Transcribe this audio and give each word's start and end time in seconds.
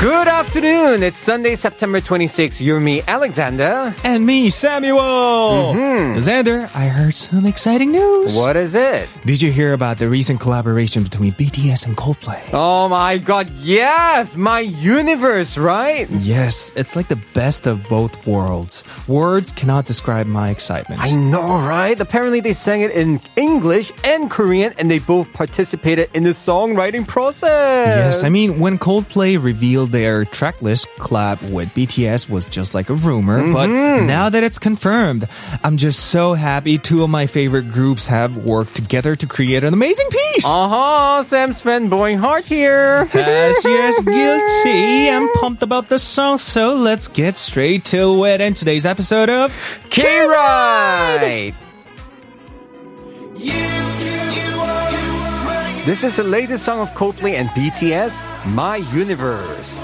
Good 0.00 0.28
afternoon. 0.28 1.02
It's 1.02 1.18
Sunday, 1.18 1.56
September 1.56 2.00
26th. 2.00 2.60
You're 2.60 2.78
me, 2.78 3.02
Alexander. 3.08 3.92
And 4.04 4.24
me, 4.24 4.48
Samuel. 4.48 5.74
Mm-hmm. 5.74 6.18
Xander, 6.18 6.70
I 6.72 6.86
heard 6.86 7.16
some 7.16 7.44
exciting 7.44 7.90
news. 7.90 8.36
What 8.36 8.56
is 8.56 8.76
it? 8.76 9.08
Did 9.24 9.42
you 9.42 9.50
hear 9.50 9.72
about 9.72 9.98
the 9.98 10.08
recent 10.08 10.38
collaboration 10.38 11.02
between 11.02 11.32
BTS 11.32 11.84
and 11.86 11.96
Coldplay? 11.96 12.40
Oh 12.52 12.88
my 12.88 13.18
god, 13.18 13.50
yes! 13.56 14.36
My 14.36 14.60
universe, 14.60 15.58
right? 15.58 16.08
Yes, 16.10 16.72
it's 16.76 16.94
like 16.94 17.08
the 17.08 17.20
best 17.34 17.66
of 17.66 17.82
both 17.88 18.24
worlds. 18.24 18.84
Words 19.08 19.50
cannot 19.50 19.86
describe 19.86 20.28
my 20.28 20.50
excitement. 20.50 21.00
I 21.00 21.10
know, 21.10 21.58
right? 21.58 21.98
Apparently 21.98 22.38
they 22.38 22.52
sang 22.52 22.82
it 22.82 22.92
in 22.92 23.20
English 23.34 23.90
and 24.04 24.30
Korean 24.30 24.72
and 24.78 24.88
they 24.88 25.00
both 25.00 25.32
participated 25.32 26.08
in 26.14 26.22
the 26.22 26.30
songwriting 26.30 27.04
process. 27.04 27.88
Yes, 27.88 28.22
I 28.22 28.28
mean, 28.28 28.60
when 28.60 28.78
Coldplay 28.78 29.42
revealed 29.42 29.87
their 29.90 30.24
tracklist, 30.24 30.86
collab 30.98 31.50
with 31.50 31.68
BTS 31.74 32.28
was 32.28 32.44
just 32.46 32.74
like 32.74 32.90
a 32.90 32.94
rumor, 32.94 33.52
but 33.52 33.66
now 33.68 34.28
that 34.28 34.42
it's 34.42 34.58
confirmed, 34.58 35.28
I'm 35.64 35.76
just 35.76 36.06
so 36.10 36.34
happy 36.34 36.78
two 36.78 37.02
of 37.02 37.10
my 37.10 37.26
favorite 37.26 37.70
groups 37.72 38.06
have 38.06 38.36
worked 38.36 38.74
together 38.74 39.16
to 39.16 39.26
create 39.26 39.64
an 39.64 39.72
amazing 39.72 40.08
piece. 40.10 40.46
Uh-huh, 40.46 41.22
Sam's 41.22 41.62
fanboying 41.62 42.18
heart 42.18 42.44
here. 42.44 43.08
Yes, 43.14 43.64
yes, 43.64 44.00
guilty. 44.64 45.10
I'm 45.10 45.28
pumped 45.34 45.62
about 45.62 45.88
the 45.88 45.98
song, 45.98 46.38
so 46.38 46.74
let's 46.74 47.08
get 47.08 47.38
straight 47.38 47.84
to 47.86 48.24
it 48.24 48.40
in 48.40 48.54
today's 48.54 48.86
episode 48.86 49.30
of 49.30 49.54
K-Ride! 49.90 51.54
This 55.88 56.04
is 56.04 56.16
the 56.16 56.22
latest 56.22 56.66
song 56.66 56.80
of 56.80 56.90
Coldplay 56.90 57.32
and 57.32 57.48
BTS, 57.56 58.12
My 58.52 58.76
Universe. 58.92 59.78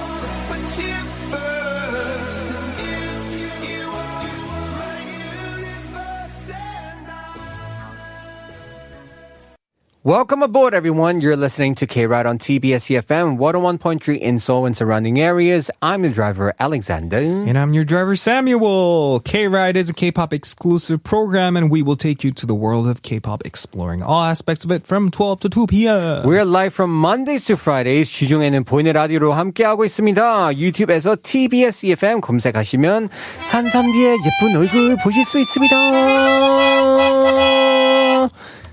Welcome 10.05 10.41
aboard, 10.43 10.73
everyone. 10.73 11.19
You're 11.19 11.35
listening 11.35 11.75
to 11.75 11.85
K 11.85 12.05
Ride 12.05 12.25
on 12.25 12.39
TBS 12.39 12.87
EFM 12.89 13.37
101.3 13.37 14.17
in 14.17 14.39
Seoul 14.39 14.65
and 14.65 14.71
surrounding 14.75 15.19
areas. 15.19 15.69
I'm 15.81 16.05
your 16.05 16.13
driver, 16.13 16.53
Alexander. 16.57 17.17
And 17.17 17.57
I'm 17.59 17.73
your 17.73 17.83
driver, 17.83 18.15
Samuel. 18.15 19.19
K-Ride 19.19 19.75
is 19.75 19.89
a 19.89 19.93
K-pop 19.93 20.31
exclusive 20.31 21.03
program, 21.03 21.57
and 21.57 21.69
we 21.69 21.83
will 21.83 21.97
take 21.97 22.23
you 22.23 22.31
to 22.31 22.45
the 22.45 22.55
world 22.55 22.87
of 22.87 23.01
K-pop, 23.01 23.45
exploring 23.45 24.01
all 24.01 24.23
aspects 24.23 24.63
of 24.63 24.71
it 24.71 24.87
from 24.87 25.11
12 25.11 25.41
to 25.41 25.49
2 25.49 25.67
p.m. 25.67 26.25
We're 26.25 26.45
live 26.45 26.73
from 26.73 26.95
Mondays 26.95 27.43
to 27.47 27.57
Fridays. 27.57 28.09
주중에는 28.09 28.63
보이는 28.63 28.93
라디오로 28.93 29.33
함께하고 29.33 29.83
있습니다. 29.83 30.57
유튜브에서 30.57 31.17
TBS 31.21 31.87
EFM 31.87 32.21
검색하시면 32.21 33.09
산삼디의 33.51 34.17
예쁜 34.23 34.55
얼굴 34.55 34.95
보실 35.03 35.25
수 35.25 35.37
있습니다. 35.39 35.75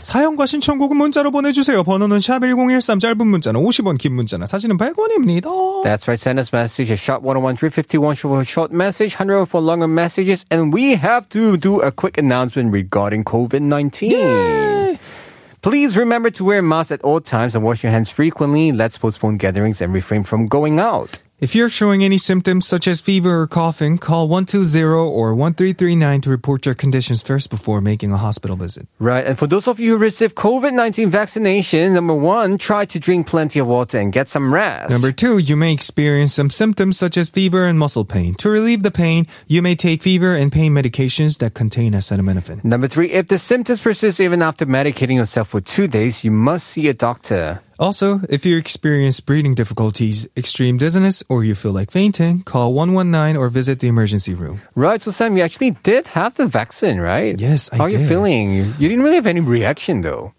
사연과 0.00 0.46
신청곡은 0.46 0.96
문자로 0.96 1.30
보내주세요. 1.30 1.82
번호는 1.82 2.18
샵1013, 2.18 3.00
짧은 3.00 3.26
문자는 3.26 3.60
50원, 3.62 3.98
긴 3.98 4.14
문자는 4.14 4.46
사진은 4.46 4.76
100원입니다. 4.76 5.44
That's 5.84 6.06
right. 6.06 6.20
Send 6.20 6.38
us 6.38 6.52
message 6.52 6.92
at 6.92 6.98
shot 6.98 7.22
101 7.22 7.56
351 7.56 8.16
for 8.16 8.40
a 8.40 8.44
short 8.44 8.74
message, 8.74 9.16
100 9.16 9.48
for 9.48 9.62
longer 9.62 9.88
messages. 9.88 10.44
And 10.50 10.72
we 10.72 10.96
have 10.96 11.28
to 11.30 11.56
do 11.56 11.80
a 11.80 11.90
quick 11.90 12.18
announcement 12.18 12.72
regarding 12.72 13.24
COVID-19. 13.24 14.98
Please 15.62 15.96
remember 15.96 16.30
to 16.30 16.44
wear 16.44 16.62
masks 16.62 16.92
at 16.92 17.00
all 17.02 17.20
times 17.20 17.54
and 17.56 17.64
wash 17.64 17.82
your 17.82 17.90
hands 17.90 18.10
frequently. 18.10 18.70
Let's 18.70 18.98
postpone 18.98 19.38
gatherings 19.38 19.80
and 19.80 19.92
refrain 19.92 20.22
from 20.22 20.46
going 20.46 20.78
out. 20.78 21.18
If 21.41 21.55
you're 21.55 21.69
showing 21.69 22.03
any 22.03 22.19
symptoms 22.19 22.67
such 22.67 22.87
as 22.87 23.01
fever 23.01 23.41
or 23.41 23.47
coughing, 23.47 23.97
call 23.97 24.27
120 24.27 24.83
or 24.83 25.33
1339 25.33 26.21
to 26.21 26.29
report 26.29 26.67
your 26.67 26.75
conditions 26.75 27.23
first 27.23 27.49
before 27.49 27.81
making 27.81 28.11
a 28.11 28.17
hospital 28.17 28.55
visit. 28.55 28.87
Right. 28.99 29.25
And 29.25 29.39
for 29.39 29.47
those 29.47 29.67
of 29.67 29.79
you 29.79 29.93
who 29.93 29.97
received 29.97 30.35
COVID-19 30.35 31.09
vaccination, 31.09 31.95
number 31.95 32.13
one, 32.13 32.59
try 32.59 32.85
to 32.85 32.99
drink 32.99 33.25
plenty 33.25 33.57
of 33.57 33.65
water 33.65 33.97
and 33.97 34.13
get 34.13 34.29
some 34.29 34.53
rest. 34.53 34.91
Number 34.91 35.11
two, 35.11 35.39
you 35.39 35.57
may 35.57 35.73
experience 35.73 36.35
some 36.35 36.51
symptoms 36.51 36.99
such 36.99 37.17
as 37.17 37.27
fever 37.27 37.65
and 37.65 37.79
muscle 37.79 38.05
pain. 38.05 38.35
To 38.35 38.51
relieve 38.51 38.83
the 38.83 38.91
pain, 38.91 39.25
you 39.47 39.63
may 39.63 39.73
take 39.73 40.03
fever 40.03 40.35
and 40.35 40.51
pain 40.51 40.75
medications 40.75 41.39
that 41.39 41.55
contain 41.55 41.93
acetaminophen. 41.93 42.63
Number 42.63 42.87
three, 42.87 43.09
if 43.09 43.29
the 43.29 43.39
symptoms 43.39 43.81
persist 43.81 44.19
even 44.19 44.43
after 44.43 44.67
medicating 44.67 45.15
yourself 45.15 45.47
for 45.47 45.59
two 45.59 45.87
days, 45.87 46.23
you 46.23 46.29
must 46.29 46.67
see 46.67 46.87
a 46.87 46.93
doctor. 46.93 47.61
Also, 47.81 48.21
if 48.29 48.45
you 48.45 48.57
experience 48.57 49.19
breathing 49.19 49.55
difficulties, 49.55 50.27
extreme 50.37 50.77
dizziness, 50.77 51.23
or 51.27 51.43
you 51.43 51.55
feel 51.55 51.71
like 51.71 51.89
fainting, 51.89 52.43
call 52.43 52.75
119 52.75 53.35
or 53.35 53.49
visit 53.49 53.79
the 53.79 53.87
emergency 53.87 54.35
room. 54.35 54.61
Right. 54.75 55.01
So 55.01 55.09
Sam, 55.09 55.35
you 55.35 55.41
actually 55.41 55.71
did 55.81 56.05
have 56.13 56.35
the 56.35 56.45
vaccine, 56.45 56.99
right? 56.99 57.39
Yes, 57.39 57.71
I 57.73 57.77
How 57.77 57.85
are 57.85 57.89
you 57.89 58.07
feeling? 58.07 58.53
You 58.53 58.87
didn't 58.87 59.01
really 59.01 59.15
have 59.15 59.25
any 59.25 59.39
reaction 59.39 60.01
though 60.01 60.31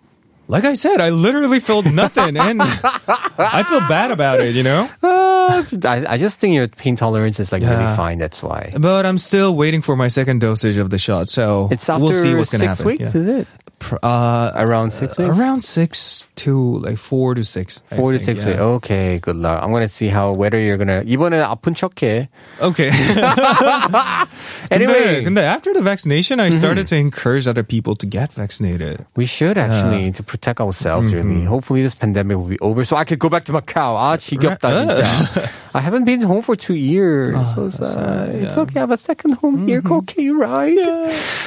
Like 0.51 0.63
I 0.63 0.75
said, 0.75 1.01
I 1.01 1.09
literally 1.09 1.59
felt 1.59 1.85
nothing 1.85 2.37
and 2.37 2.61
I 2.61 3.63
feel 3.67 3.81
bad 3.81 4.11
about 4.11 4.39
it, 4.39 4.55
you 4.55 4.63
know? 4.63 4.89
Uh, 5.03 5.63
I, 5.83 6.05
I 6.07 6.17
just 6.17 6.39
think 6.39 6.55
your 6.55 6.69
pain 6.69 6.95
tolerance 6.95 7.37
is 7.41 7.51
like 7.51 7.61
really 7.63 7.73
Yeah. 7.75 7.97
fine. 7.97 8.17
That's 8.17 8.41
why. 8.41 8.71
But 8.77 9.05
I'm 9.05 9.17
still 9.17 9.55
waiting 9.57 9.81
for 9.81 9.97
my 9.97 10.07
second 10.07 10.39
dosage 10.39 10.77
of 10.77 10.89
the 10.89 10.97
shot, 10.97 11.27
so 11.27 11.67
It's 11.69 11.89
after 11.89 12.01
we'll 12.03 12.13
see 12.13 12.33
what's 12.33 12.49
going 12.49 12.61
to 12.63 12.67
six 12.75 12.77
happen. 12.79 12.85
weeks, 12.87 13.11
Yeah. 13.13 13.21
is 13.21 13.27
it? 13.43 13.47
Pr- 13.79 13.99
Uh, 14.01 14.51
Around 14.55 14.89
six 14.91 15.17
weeks? 15.19 15.29
around 15.29 15.61
six 15.63 16.25
to 16.47 16.79
like 16.79 16.97
four 16.97 17.35
to 17.35 17.43
six. 17.43 17.83
I 17.91 17.95
Four 17.95 18.13
to 18.13 18.17
think, 18.17 18.39
six 18.39 18.41
yeah. 18.41 18.47
weeks. 18.57 18.59
Okay, 18.81 19.19
good 19.19 19.35
luck. 19.35 19.61
I'm 19.61 19.69
gonna 19.71 19.87
see 19.91 20.07
how 20.09 20.31
whether 20.33 20.57
you're 20.57 20.77
gonna 20.81 21.03
이번에 21.05 21.43
아픈 21.45 21.75
척해. 21.75 22.29
Okay. 22.59 22.89
Anyway, 24.71 25.21
근데, 25.21 25.23
근데 25.23 25.41
after 25.43 25.73
the 25.73 25.81
vaccination, 25.81 26.39
I 26.39 26.49
started 26.49 26.87
to 26.87 26.95
encourage 26.95 27.47
other 27.47 27.63
people 27.63 27.95
to 27.97 28.05
get 28.07 28.33
vaccinated. 28.33 29.05
we 29.15 29.25
should 29.25 29.57
actually 29.57 30.11
to 30.11 30.23
protect 30.23 30.40
ourselves. 30.59 31.13
Really, 31.13 31.43
hopefully 31.43 31.81
this 31.83 31.95
pandemic 31.95 32.37
will 32.37 32.45
be 32.47 32.59
over, 32.59 32.85
so 32.85 32.95
I 32.95 33.03
could 33.05 33.19
go 33.19 33.29
back 33.29 33.45
to 33.45 33.53
Macau. 33.53 33.97
아 33.97 34.17
지겹다 34.17 34.69
진짜. 34.71 35.49
I 35.73 35.81
haven't 35.81 36.05
been 36.05 36.21
home 36.21 36.41
for 36.41 36.55
two 36.55 36.75
years. 36.75 37.35
so 37.53 37.69
sad. 37.69 38.29
It's 38.35 38.57
okay. 38.57 38.77
I 38.77 38.79
have 38.79 38.91
a 38.91 38.97
second 38.97 39.33
home 39.33 39.67
here. 39.67 39.81
Okay, 39.85 40.29
right? 40.29 40.77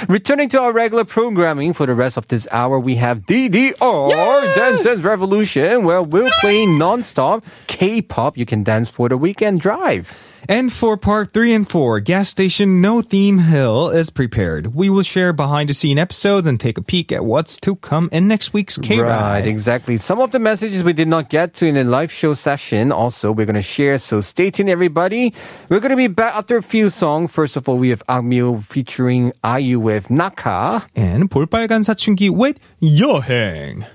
Returning 0.09 0.49
to 0.51 0.61
our 0.61 0.73
regular 0.73 1.05
programming 1.05 1.73
for 1.73 1.87
the 1.87 1.95
rest 1.95 2.17
of 2.17 2.29
this 2.29 2.47
hour, 2.53 2.79
we 2.79 2.95
have 2.97 3.27
DDR 3.27 4.55
Dance 4.55 4.85
Dance 4.85 5.03
Revolution, 5.03 5.85
where 5.85 6.03
we'll 6.03 6.31
play 6.41 6.67
non-stop 6.67 7.45
K-pop. 7.67 8.37
You 8.39 8.47
can 8.47 8.63
dance 8.63 8.89
for 8.89 9.09
the 9.09 9.17
weekend 9.17 9.61
drive. 9.61 10.09
And 10.48 10.72
for 10.72 10.96
part 10.96 11.32
3 11.32 11.54
and 11.54 11.70
4, 11.70 12.00
Gas 12.02 12.30
Station 12.30 12.82
No 12.82 13.02
Theme 13.02 13.40
Hill 13.40 13.90
is 13.90 14.12
prepared. 14.12 14.76
We 14.76 14.90
will 14.90 15.02
share 15.02 15.34
behind 15.34 15.70
the 15.70 15.74
scene 15.74 15.98
episodes 15.98 16.46
and 16.46 16.60
take 16.60 16.78
a 16.78 16.84
peek 16.84 17.12
at 17.12 17.26
what's 17.26 17.60
to 17.62 17.76
come 17.78 18.10
in 18.12 18.28
next 18.28 18.54
week's 18.54 18.78
K 18.78 19.00
Ride. 19.00 19.10
Right, 19.10 19.48
exactly. 19.48 19.98
Some 19.98 20.20
of 20.20 20.30
the 20.32 20.40
messages 20.40 20.84
we 20.84 20.94
did 20.94 21.08
not 21.08 21.30
get 21.30 21.56
to 21.56 21.66
in 21.66 21.76
the 21.76 21.84
live 21.84 22.12
show 22.12 22.36
session 22.36 22.92
also 22.92 23.32
we're 23.32 23.46
going 23.46 23.56
to 23.56 23.62
share, 23.62 23.98
so 23.98 24.22
stay 24.22 24.52
tuned 24.52 24.70
everybody. 24.70 25.34
We're 25.70 25.80
going 25.80 25.92
to 25.92 25.98
be 25.98 26.08
back 26.08 26.36
after 26.36 26.58
a 26.58 26.64
few 26.64 26.90
songs. 26.90 27.32
First 27.32 27.58
of 27.58 27.68
all, 27.68 27.78
we 27.78 27.90
have 27.90 28.06
AKMU 28.08 28.64
featuring 28.64 29.34
IU 29.44 29.80
with 29.80 30.10
NAKKA. 30.10 30.86
And 30.96 31.30
볼빨간 31.30 31.84
사춘기 31.84 32.30
with 32.30 32.60
여행. 32.82 33.86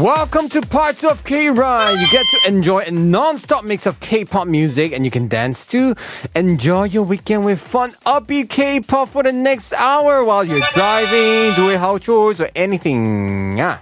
Welcome 0.00 0.48
to 0.50 0.60
Parts 0.62 1.02
of 1.04 1.24
K-Ride. 1.24 2.00
You 2.00 2.08
get 2.10 2.24
to 2.24 2.48
enjoy 2.48 2.84
a 2.84 2.90
non-stop 2.90 3.64
mix 3.64 3.84
of 3.84 4.00
K-pop 4.00 4.48
music 4.48 4.92
and 4.92 5.04
you 5.04 5.10
can 5.10 5.28
dance 5.28 5.66
too. 5.66 5.94
Enjoy 6.34 6.84
your 6.84 7.02
weekend 7.02 7.44
with 7.44 7.60
fun 7.60 7.90
upbeat 8.06 8.48
K-pop 8.48 9.10
for 9.10 9.22
the 9.22 9.32
next 9.32 9.74
hour 9.74 10.24
while 10.24 10.42
you're 10.42 10.66
driving, 10.72 11.54
doing 11.54 11.78
house 11.78 12.00
chores 12.00 12.40
or 12.40 12.48
anything. 12.56 13.58
Yeah. 13.58 13.80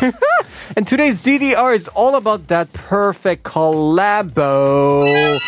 and 0.76 0.84
today's 0.84 1.22
DDR 1.22 1.76
is 1.76 1.86
all 1.86 2.16
about 2.16 2.48
that 2.48 2.72
perfect 2.72 3.44
collabo. 3.44 5.38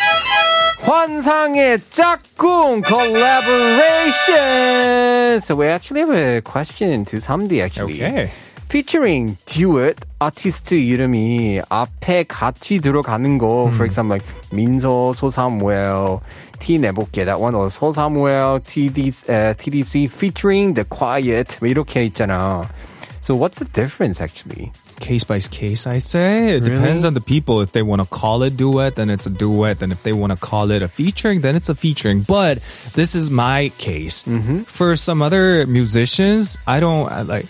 환상의 0.79 1.79
짝꿍 1.91 2.85
collaboration. 2.85 5.41
So 5.41 5.57
we 5.57 5.67
actually 5.67 5.99
have 5.99 6.13
a 6.13 6.41
question 6.41 7.03
to 7.03 7.17
Samdi 7.17 7.61
actually. 7.61 8.01
Okay 8.01 8.31
featuring 8.74 9.36
duet 9.46 9.96
아티스트 10.18 10.74
이름이 10.74 11.60
앞에 11.68 12.24
같이 12.24 12.78
들어가는 12.80 13.38
거. 13.38 13.68
For 13.72 13.84
example, 13.86 14.18
like 14.18 14.26
민서, 14.52 15.12
소사무엘, 15.14 16.20
T 16.60 16.78
내볼게. 16.78 17.24
That 17.24 17.40
one 17.40 17.54
or 17.54 17.70
소사무엘, 17.70 18.60
TDC, 18.62 19.28
uh, 19.28 19.54
TDC 19.56 20.04
featuring 20.12 20.74
The 20.74 20.84
Quiet. 20.84 21.56
뭐 21.60 21.68
이렇게 21.68 22.04
있잖아. 22.04 22.68
So 23.22 23.34
what's 23.34 23.58
the 23.58 23.68
difference 23.72 24.20
actually? 24.20 24.70
case 25.00 25.24
by 25.24 25.40
case, 25.40 25.86
I 25.86 25.96
say. 25.98 26.56
It 26.56 26.64
depends 26.64 27.02
Really? 27.02 27.06
on 27.08 27.14
the 27.14 27.22
people. 27.24 27.62
If 27.62 27.72
they 27.72 27.80
want 27.80 28.02
to 28.02 28.08
call 28.08 28.42
it 28.42 28.58
duet, 28.58 28.96
then 28.96 29.08
it's 29.08 29.24
a 29.24 29.30
duet. 29.30 29.80
And 29.80 29.92
if 29.92 30.02
they 30.02 30.12
want 30.12 30.30
to 30.34 30.38
call 30.38 30.70
it 30.70 30.82
a 30.82 30.88
featuring, 30.88 31.40
then 31.40 31.56
it's 31.56 31.70
a 31.70 31.74
featuring. 31.74 32.20
But 32.20 32.58
this 32.94 33.14
is 33.14 33.30
my 33.30 33.70
case. 33.78 34.24
For 34.66 34.96
some 34.96 35.22
other 35.22 35.66
musicians, 35.66 36.58
I 36.68 36.80
don't 36.80 37.08
I 37.10 37.22
like. 37.22 37.46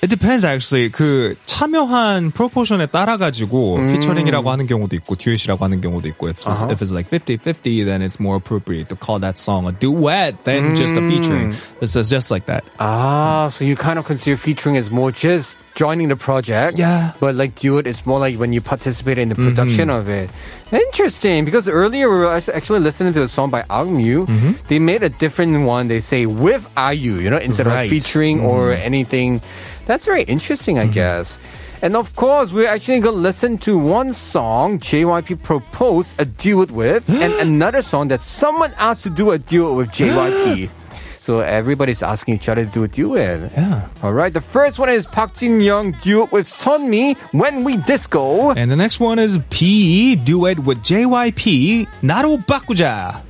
It 0.00 0.10
depends 0.10 0.44
actually. 0.44 0.90
그 0.90 1.34
참여한 1.44 2.30
프로포션에 2.30 2.86
따라 2.86 3.16
가지고 3.16 3.76
음. 3.76 3.92
피처링이라고 3.92 4.50
하는 4.50 4.66
경우도 4.66 4.94
있고 4.96 5.16
듀엣이라고 5.16 5.64
하는 5.64 5.80
경우도 5.80 6.08
있고 6.10 6.28
if 6.28 6.38
it's, 6.38 6.62
uh-huh. 6.62 6.70
if 6.70 6.80
it's 6.80 6.92
like 6.92 7.10
50-50 7.10 7.84
then 7.84 8.02
it's 8.02 8.20
more 8.20 8.36
appropriate 8.36 8.88
to 8.88 8.96
call 8.96 9.18
that 9.18 9.38
song 9.38 9.66
a 9.66 9.72
duet 9.72 10.44
than 10.44 10.76
just 10.76 10.96
a 10.96 11.02
featuring. 11.02 11.50
This 11.80 11.96
is 11.96 12.08
just 12.08 12.30
like 12.30 12.46
that. 12.46 12.62
Ah, 12.78 13.48
so 13.48 13.64
you 13.64 13.74
kind 13.74 13.98
of 13.98 14.06
consider 14.06 14.36
featuring 14.36 14.76
as 14.76 14.88
more 14.88 15.10
just 15.10 15.58
joining 15.74 16.08
the 16.08 16.16
project. 16.16 16.78
Yeah. 16.78 17.12
But 17.18 17.34
like 17.34 17.56
duet 17.56 17.86
is 17.86 18.06
more 18.06 18.20
like 18.20 18.38
when 18.38 18.52
you 18.52 18.60
participate 18.60 19.18
in 19.18 19.28
the 19.30 19.34
production 19.34 19.88
mm-hmm. 19.88 19.98
of 19.98 20.08
it. 20.08 20.30
Interesting 20.70 21.44
because 21.44 21.66
earlier 21.66 22.10
we 22.10 22.18
were 22.18 22.34
actually 22.34 22.80
listening 22.80 23.14
to 23.14 23.22
a 23.22 23.28
song 23.28 23.50
by 23.50 23.62
AKMU. 23.62 24.26
Mm-hmm. 24.26 24.52
They 24.68 24.78
made 24.78 25.02
a 25.02 25.08
different 25.08 25.66
one. 25.66 25.88
They 25.88 26.00
say 26.00 26.26
with 26.26 26.70
IU, 26.76 27.18
you 27.18 27.30
know, 27.30 27.38
instead 27.38 27.66
right. 27.66 27.84
of 27.84 27.90
featuring 27.90 28.38
mm-hmm. 28.38 28.46
or 28.46 28.72
anything 28.72 29.40
That's 29.87 30.05
very 30.05 30.23
interesting, 30.23 30.79
I 30.79 30.87
guess. 30.87 31.37
And 31.81 31.97
of 31.97 32.15
course, 32.15 32.53
we're 32.53 32.69
actually 32.69 33.01
going 33.01 33.15
to 33.15 33.21
listen 33.21 33.57
to 33.59 33.77
one 33.77 34.13
song 34.13 34.79
JYP 34.79 35.43
proposed 35.43 36.15
a 36.17 36.23
duet 36.23 36.71
with, 36.71 37.03
and 37.09 37.33
another 37.41 37.81
song 37.81 38.07
that 38.07 38.23
someone 38.23 38.73
asked 38.77 39.03
to 39.03 39.09
do 39.09 39.31
a 39.31 39.37
duet 39.37 39.75
with 39.75 39.89
JYP. 39.89 40.69
So 41.23 41.39
everybody's 41.39 42.03
asking 42.03 42.35
each 42.35 42.49
other 42.49 42.65
to 42.65 42.71
do 42.71 42.83
a 42.83 42.87
duet. 42.87 43.51
Yeah. 43.55 43.87
All 44.01 44.11
right. 44.13 44.33
The 44.33 44.41
first 44.41 44.77
one 44.77 44.89
is 44.89 45.05
Park 45.05 45.35
Jin 45.35 45.61
Young 45.61 45.91
duet 46.03 46.31
with 46.33 46.47
Sunmi 46.47 47.17
when 47.31 47.63
we 47.63 47.77
disco. 47.77 48.51
And 48.51 48.69
the 48.69 48.75
next 48.75 48.99
one 48.99 49.19
is 49.19 49.39
P 49.49 50.15
duet 50.17 50.59
with 50.59 50.83
JYP 50.83 51.87
나로 52.01 52.39
바꾸자. 52.45 53.23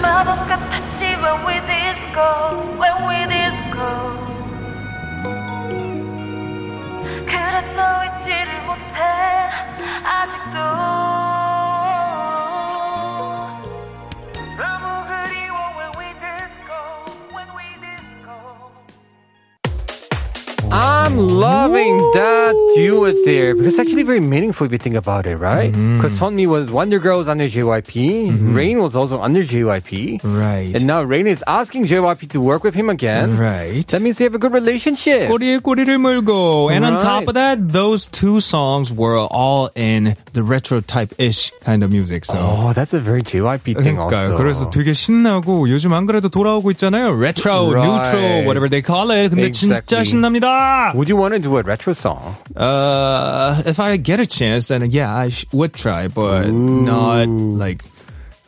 마법 0.00 0.48
같았지 0.48 1.16
when 1.20 1.44
we 1.44 1.60
disco 1.68 2.64
when 2.80 2.96
we 3.04 3.26
disco 3.28 3.39
서 7.75 8.05
잊지를 8.05 8.61
못해. 8.63 9.49
아직도 10.03 11.20
I'm 20.70 21.16
loving 21.16 21.96
that 22.14 22.52
duet 22.74 23.14
there 23.24 23.54
because 23.54 23.68
it's 23.68 23.78
actually 23.78 24.02
very 24.02 24.18
meaningful 24.20 24.66
if 24.66 24.72
you 24.72 24.78
think 24.78 24.96
about 24.96 25.24
it, 25.26 25.36
right? 25.36 25.70
Because 25.70 26.18
Sunmi 26.18 26.46
was 26.46 26.70
Wonder 26.70 26.98
Girls 26.98 27.28
under 27.28 27.44
JYP, 27.48 28.54
Rain 28.54 28.82
was 28.82 28.96
also 28.96 29.20
under 29.20 29.44
JYP, 29.44 30.20
Right. 30.24 30.74
and 30.74 30.84
now 30.86 31.02
Rain 31.02 31.26
is 31.28 31.42
asking 31.46 31.86
JYP 31.86 32.28
to 32.30 32.40
work 32.40 32.64
with 32.64 32.74
him 32.74 32.90
again. 32.90 33.38
Right. 33.38 33.86
That 33.88 34.02
means 34.02 34.18
they 34.18 34.24
have 34.24 34.34
a 34.34 34.38
good 34.42 34.52
relationship. 34.52 35.28
꼬리에 35.30 35.58
꼬리를 35.62 35.86
물고. 35.98 36.70
And 36.72 36.84
on 36.84 36.94
Right. 36.94 37.00
top 37.00 37.28
of 37.28 37.34
that, 37.34 37.72
those 37.72 38.06
two 38.10 38.40
songs 38.40 38.92
were 38.92 39.16
all 39.30 39.70
in 39.76 40.16
the 40.34 40.42
retro 40.42 40.80
type-ish 40.80 41.52
kind 41.64 41.84
of 41.84 41.90
music. 41.92 42.24
So. 42.26 42.36
Oh, 42.36 42.72
that's 42.74 42.92
a 42.92 42.98
very 42.98 43.22
JYP 43.22 43.74
thing 43.78 43.96
그러니까요. 43.96 44.34
also. 44.34 44.36
그래서 44.36 44.70
되게 44.70 44.92
신나고 44.92 45.68
요즘 45.70 45.92
안 45.94 46.06
그래도 46.06 46.28
돌아오고 46.28 46.70
있잖아요. 46.72 47.14
retro, 47.16 47.70
Right. 47.70 47.86
neutral, 47.86 48.44
whatever 48.44 48.68
they 48.68 48.82
call 48.82 49.10
it. 49.14 49.30
근데 49.30 49.50
진짜 49.50 49.78
Exactly. 49.78 50.04
신납니다. 50.04 50.56
Would 50.95 51.09
you 51.09 51.17
want 51.17 51.33
to 51.33 51.39
do 51.39 51.57
a 51.57 51.63
retro 51.63 51.93
song? 51.93 52.35
Uh, 52.55 53.61
if 53.65 53.79
I 53.79 53.97
get 53.97 54.19
a 54.19 54.25
chance, 54.25 54.67
then 54.69 54.89
yeah, 54.91 55.15
I 55.15 55.29
sh- 55.29 55.45
would 55.53 55.73
try, 55.73 56.07
but 56.07 56.47
Ooh. 56.47 56.81
not 56.83 57.27
like 57.27 57.83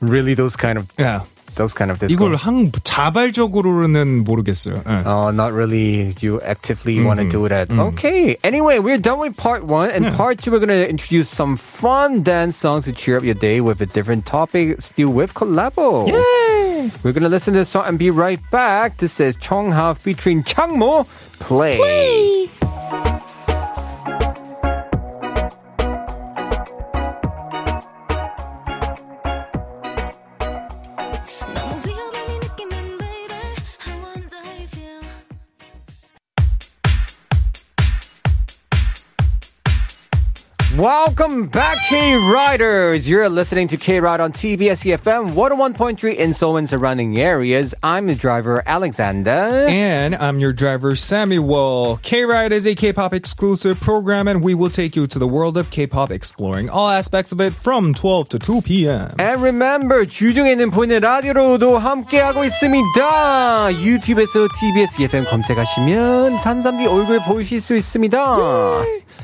really 0.02 0.34
those 0.34 0.56
kind 0.56 0.78
of 0.78 0.92
yeah. 0.98 1.24
those 1.56 1.74
kind 1.74 1.92
of 1.92 2.00
disco. 2.00 2.14
이걸 2.14 2.36
항 2.36 2.72
자발적으로는 2.72 4.24
모르겠어요. 4.24 4.82
Uh, 4.86 5.32
not 5.32 5.54
really. 5.54 6.16
You 6.20 6.42
actively 6.42 7.04
want 7.04 7.20
to 7.20 7.26
mm-hmm. 7.26 7.46
do 7.46 7.48
that. 7.48 7.68
Mm-hmm. 7.70 7.94
Okay. 7.94 8.38
Anyway, 8.44 8.80
we're 8.80 8.98
done 8.98 9.20
with 9.20 9.38
part 9.38 9.64
one, 9.64 9.92
and 9.92 10.14
part 10.16 10.42
two, 10.42 10.52
we're 10.52 10.60
gonna 10.60 10.84
introduce 10.90 11.30
some 11.30 11.56
fun 11.56 12.24
dance 12.24 12.58
songs 12.58 12.86
to 12.86 12.92
cheer 12.92 13.18
up 13.18 13.24
your 13.24 13.36
day 13.36 13.62
with 13.62 13.82
a 13.82 13.86
different 13.86 14.26
topic, 14.26 14.82
still 14.82 15.10
with 15.10 15.34
collabo. 15.34 16.08
Yay! 16.08 16.92
We're 17.04 17.14
gonna 17.14 17.30
listen 17.30 17.54
to 17.54 17.62
this 17.62 17.70
song 17.70 17.86
and 17.86 18.00
be 18.00 18.10
right 18.10 18.40
back. 18.52 18.98
This 18.98 19.20
is 19.20 19.38
Chungha 19.38 19.96
featuring 19.96 20.44
Changmo 20.44 21.06
Play. 21.40 22.50
너 22.62 22.63
Welcome 40.83 41.49
back, 41.49 41.79
K 41.89 42.15
Riders. 42.15 43.09
You're 43.09 43.29
listening 43.29 43.69
to 43.69 43.77
K 43.77 44.01
Ride 44.01 44.21
on 44.21 44.33
TBS 44.33 44.85
EFM 44.85 45.33
101.3 45.33 46.15
in 46.15 46.35
Seoul 46.35 46.59
and 46.59 46.69
surrounding 46.69 47.19
areas. 47.19 47.75
I'm 47.83 48.07
the 48.07 48.15
driver, 48.15 48.63
Alexander. 48.67 49.67
And 49.67 50.15
I'm 50.15 50.39
your 50.39 50.53
driver, 50.53 50.95
Samuel. 50.95 51.99
K-Ride 52.03 52.53
is 52.53 52.67
a 52.67 52.75
K-pop 52.75 53.15
exclusive 53.15 53.81
program, 53.81 54.29
and 54.29 54.45
we 54.45 54.55
will 54.55 54.71
take 54.71 54.95
you 54.95 55.07
to 55.09 55.19
the 55.19 55.27
world 55.27 55.57
of 55.57 55.71
K-pop, 55.71 56.11
exploring 56.11 56.69
all 56.69 56.91
aspects 56.91 57.33
of 57.33 57.41
it 57.41 57.55
from 57.55 57.95
12 57.95 58.29
to 58.29 58.39
2 58.39 58.63
p.m. 58.63 59.11
And 59.19 59.43
remember, 59.43 60.05
주중에는 60.07 60.71
보이는 60.71 61.01
라디오로도 61.01 61.79
함께하고 61.79 62.45
있습니다. 62.45 63.73
유튜브에서 63.83 64.47
TBS 64.61 65.03
EFM 65.03 65.25
검색하시면 65.25 66.39
산삼디 66.39 66.87
얼굴 66.87 67.21
보이실 67.25 67.61
수 67.61 67.75
있습니다. 67.75 68.37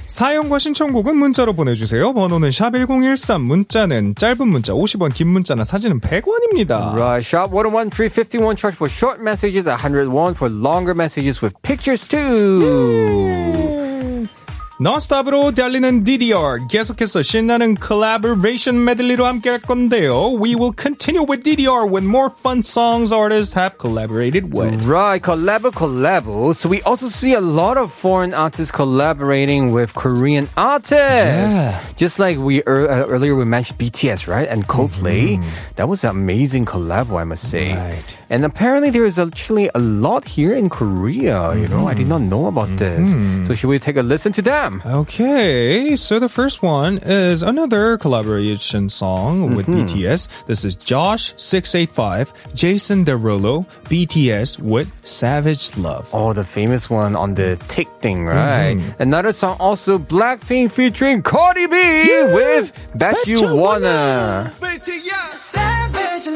사연과 0.10 0.58
신청곡은 0.60 1.16
문자로 1.16 1.54
보내주세요. 1.54 2.14
번호는 2.14 2.50
샵1013, 2.50 3.42
문자는 3.42 4.16
짧은 4.16 4.48
문자 4.48 4.74
50원, 4.74 5.14
긴 5.14 5.28
문자나 5.30 5.64
사진은 5.64 6.02
100원입니다. 6.02 6.94
Right, 6.96 7.26
shop 7.26 7.52
101 7.54 7.92
351 7.92 8.58
charge 8.58 8.76
for 8.76 8.90
short 8.92 9.22
messages, 9.22 9.68
101 9.68 10.34
for 10.34 10.52
longer 10.52 10.94
messages 10.94 11.42
with 11.42 11.56
pictures 11.62 12.08
too. 12.08 13.89
넌스톱으로 14.81 15.53
달리는 15.53 16.03
DDR 16.03 16.67
계속해서 16.69 17.23
신나는 17.23 17.77
collaboration 17.81 18.85
메들리로 18.85 19.25
함께 19.25 19.51
할 19.51 19.61
건데요. 19.61 20.33
We 20.35 20.57
will 20.57 20.73
continue 20.77 21.23
with 21.23 21.45
DDR 21.45 21.87
with 21.87 22.05
more 22.05 22.29
fun 22.29 22.59
songs 22.59 23.13
artists 23.15 23.55
have 23.55 23.79
collaborated 23.79 24.53
with. 24.53 24.85
Right, 24.85 25.23
collabo, 25.23 25.71
collabo. 25.71 26.57
So 26.57 26.69
we 26.69 26.83
also 26.83 27.07
see 27.07 27.35
a 27.35 27.41
lot 27.41 27.79
of 27.79 27.93
foreign 27.93 28.35
artists 28.35 28.73
collaborating 28.73 29.71
with 29.71 29.95
Korean 29.95 30.49
artists. 30.57 30.91
Yeah. 30.99 31.79
Just 31.97 32.19
like 32.19 32.39
we 32.39 32.63
ear- 32.67 32.91
uh, 32.91 33.07
earlier 33.07 33.37
we 33.37 33.45
mentioned 33.45 33.79
BTS, 33.79 34.27
right, 34.27 34.49
and 34.49 34.67
Coldplay. 34.67 35.39
That 35.77 35.89
was 35.89 36.03
an 36.03 36.11
amazing 36.11 36.65
collabo, 36.65 37.21
I 37.21 37.25
must 37.25 37.49
say. 37.49 37.75
Right. 37.75 38.17
And 38.30 38.46
apparently 38.46 38.92
there 38.92 39.06
is 39.06 39.18
actually 39.18 39.72
a 39.74 39.80
lot 39.80 40.24
here 40.24 40.56
in 40.56 40.70
Korea. 40.70 41.56
You 41.56 41.68
know, 41.68 41.88
I 41.88 41.96
did 41.96 42.08
not 42.08 42.22
know 42.22 42.46
about 42.46 42.70
this. 42.78 43.10
Mm-hmm. 43.10 43.44
So 43.46 43.56
should 43.56 43.70
we 43.70 43.80
take 43.80 43.98
a 43.98 44.04
listen 44.04 44.32
to 44.34 44.42
them? 44.42 44.84
Okay, 44.86 45.96
so 45.96 46.20
the 46.20 46.30
first 46.30 46.62
one 46.62 47.00
is 47.02 47.42
another 47.42 47.98
collaboration 47.98 48.88
song 48.88 49.56
with 49.56 49.66
mm-hmm. 49.66 49.86
BTS. 49.86 50.46
This 50.46 50.64
is 50.64 50.76
Jawsh 50.76 51.34
685, 51.40 52.54
Jason 52.54 53.04
Derulo, 53.04 53.66
BTS 53.90 54.60
with 54.60 54.92
Savage 55.04 55.76
Love. 55.76 56.10
Oh, 56.14 56.34
the 56.34 56.44
famous 56.44 56.88
one 56.90 57.16
on 57.16 57.34
the 57.34 57.58
tick 57.68 57.88
thing, 58.02 58.26
right? 58.26 58.78
Mm-hmm. 58.78 59.02
Another 59.02 59.34
song 59.34 59.58
also 59.60 59.98
Blackpink 59.98 60.72
featuring 60.72 61.24
Cardi 61.24 61.66
B 61.66 61.74
with 61.76 62.72
Bet, 62.94 63.26
You, 63.26 63.56
Wanna. 63.56 64.54
Savage 65.34 66.28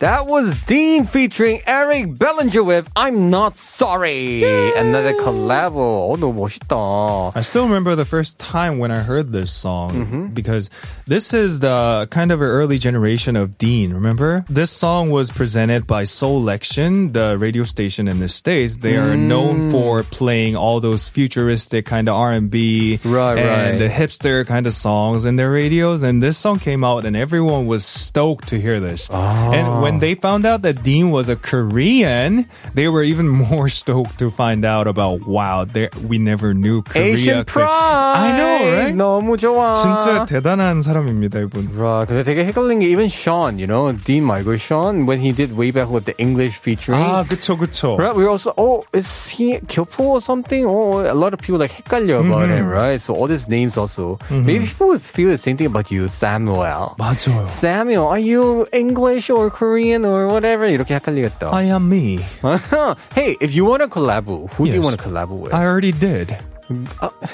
That 0.00 0.26
was 0.26 0.60
Dean 0.64 1.06
featuring 1.06 1.62
Eric 1.66 2.18
Bellinger 2.18 2.62
with 2.62 2.86
I'm 2.94 3.30
Not 3.30 3.56
Sorry. 3.56 4.44
Another 4.76 5.14
collab. 5.14 5.72
어, 5.72 6.18
너무 6.20 6.34
멋있다. 6.36 7.32
I 7.34 7.40
still 7.40 7.64
remember 7.64 7.94
the 7.96 8.04
first 8.04 8.38
time 8.38 8.78
when 8.78 8.90
I 8.90 9.00
heard 9.00 9.32
this 9.32 9.50
song 9.50 10.32
because 10.34 10.68
this 11.06 11.32
is 11.32 11.60
the 11.60 12.06
kind 12.10 12.30
of 12.30 12.42
an 12.42 12.46
early 12.46 12.76
generation 12.76 13.36
of 13.36 13.56
Dean. 13.56 13.94
Remember, 13.94 14.44
this 14.50 14.70
song 14.70 15.08
was 15.08 15.30
presented 15.30 15.86
by 15.86 16.04
Soul 16.04 16.42
Lection, 16.42 17.12
the 17.12 17.38
radio 17.40 17.64
station 17.64 18.06
in 18.06 18.20
the 18.20 18.28
states. 18.28 18.76
They 18.84 18.96
are 18.98 19.16
known 19.16 19.70
for 19.70 20.02
playing 20.02 20.56
all 20.56 20.78
those 20.80 21.08
futuristic 21.08 21.86
kind 21.86 22.10
of 22.10 22.16
R 22.16 22.32
and 22.32 22.50
B 22.50 23.00
Right, 23.02 23.38
and 23.38 23.48
right. 23.48 23.78
the 23.78 23.88
hipster 23.88 24.46
kind 24.46 24.66
of 24.66 24.74
songs 24.74 25.24
in 25.24 25.36
their 25.36 25.50
radios. 25.50 26.02
And 26.02 26.22
this 26.22 26.36
song 26.36 26.58
came 26.58 26.84
out, 26.84 27.06
and 27.06 27.16
everyone 27.16 27.64
was 27.66 27.86
stoked 27.86 28.48
to 28.48 28.60
hear 28.60 28.78
this. 28.78 29.08
And 29.10 29.80
when 29.86 29.89
they 30.00 30.14
found 30.14 30.46
out 30.46 30.62
that 30.62 30.82
Dean 30.82 31.10
was 31.10 31.28
a 31.28 31.36
Korean, 31.36 32.46
they 32.74 32.88
were 32.88 33.02
even 33.02 33.28
more 33.28 33.68
stoked 33.68 34.18
to 34.18 34.30
find 34.30 34.64
out 34.64 34.86
about 34.86 35.26
wow, 35.26 35.64
there 35.64 35.90
we 36.06 36.18
never 36.18 36.54
knew 36.54 36.82
Korea. 36.82 37.14
Asian 37.14 37.38
could- 37.44 37.46
Pride. 37.46 38.16
I 38.16 38.36
know, 38.36 38.76
right? 38.76 38.94
너무 38.94 39.36
좋아. 39.38 39.72
진짜 39.74 40.26
대단한 40.26 40.82
사람입니다, 40.82 41.40
이분. 41.46 41.70
Right, 41.76 42.06
근데 42.08 42.22
되게 42.24 42.44
헷갈린 42.46 42.80
게 42.80 42.86
even 42.90 43.06
Sean, 43.08 43.58
you 43.58 43.66
know, 43.66 43.92
Dean 43.92 44.24
말고 44.24 44.58
Sean, 44.58 45.06
when 45.06 45.20
he 45.20 45.32
did 45.32 45.56
way 45.56 45.70
back 45.70 45.88
with 45.90 46.04
the 46.04 46.14
English 46.18 46.58
featuring. 46.58 47.00
아, 47.02 47.24
그쵸, 47.28 47.56
그쵸. 47.56 47.96
Right, 47.98 48.14
we 48.16 48.22
were 48.24 48.30
also, 48.30 48.52
oh, 48.56 48.84
is 48.92 49.28
he 49.28 49.58
교포 49.68 50.16
or 50.16 50.20
something? 50.20 50.64
Oh, 50.66 51.00
a 51.00 51.14
lot 51.14 51.32
of 51.34 51.40
people 51.40 51.58
like 51.58 51.72
헷갈려 51.72 52.20
about 52.20 52.48
Mm-hmm. 52.48 52.56
him, 52.56 52.68
right? 52.68 53.00
So 53.00 53.14
all 53.14 53.26
these 53.26 53.48
names 53.48 53.76
also. 53.76 54.18
Maybe 54.30 54.66
people 54.66 54.88
would 54.88 55.02
feel 55.02 55.28
the 55.30 55.38
same 55.38 55.56
thing 55.56 55.66
about 55.68 55.90
you, 55.90 56.08
Samuel. 56.08 56.94
맞아요. 56.98 57.48
Samuel, 57.48 58.06
are 58.08 58.18
you 58.18 58.66
English 58.72 59.30
or 59.30 59.48
Korean 59.50 59.79
or 59.80 60.26
whatever? 60.28 60.66
이렇게 60.68 60.94
헷갈리겠다. 60.94 61.50
I 61.52 61.64
am 61.70 61.88
me. 61.88 62.20
hey, 63.14 63.36
if 63.40 63.54
you 63.54 63.64
want 63.64 63.82
to 63.82 63.88
collab, 63.88 64.26
who 64.26 64.64
do 64.66 64.70
you 64.70 64.76
Yes. 64.80 64.84
want 64.84 64.96
to 64.98 65.02
collab 65.02 65.28
with? 65.30 65.52
I 65.54 65.64
already 65.66 65.92
did. 65.92 66.36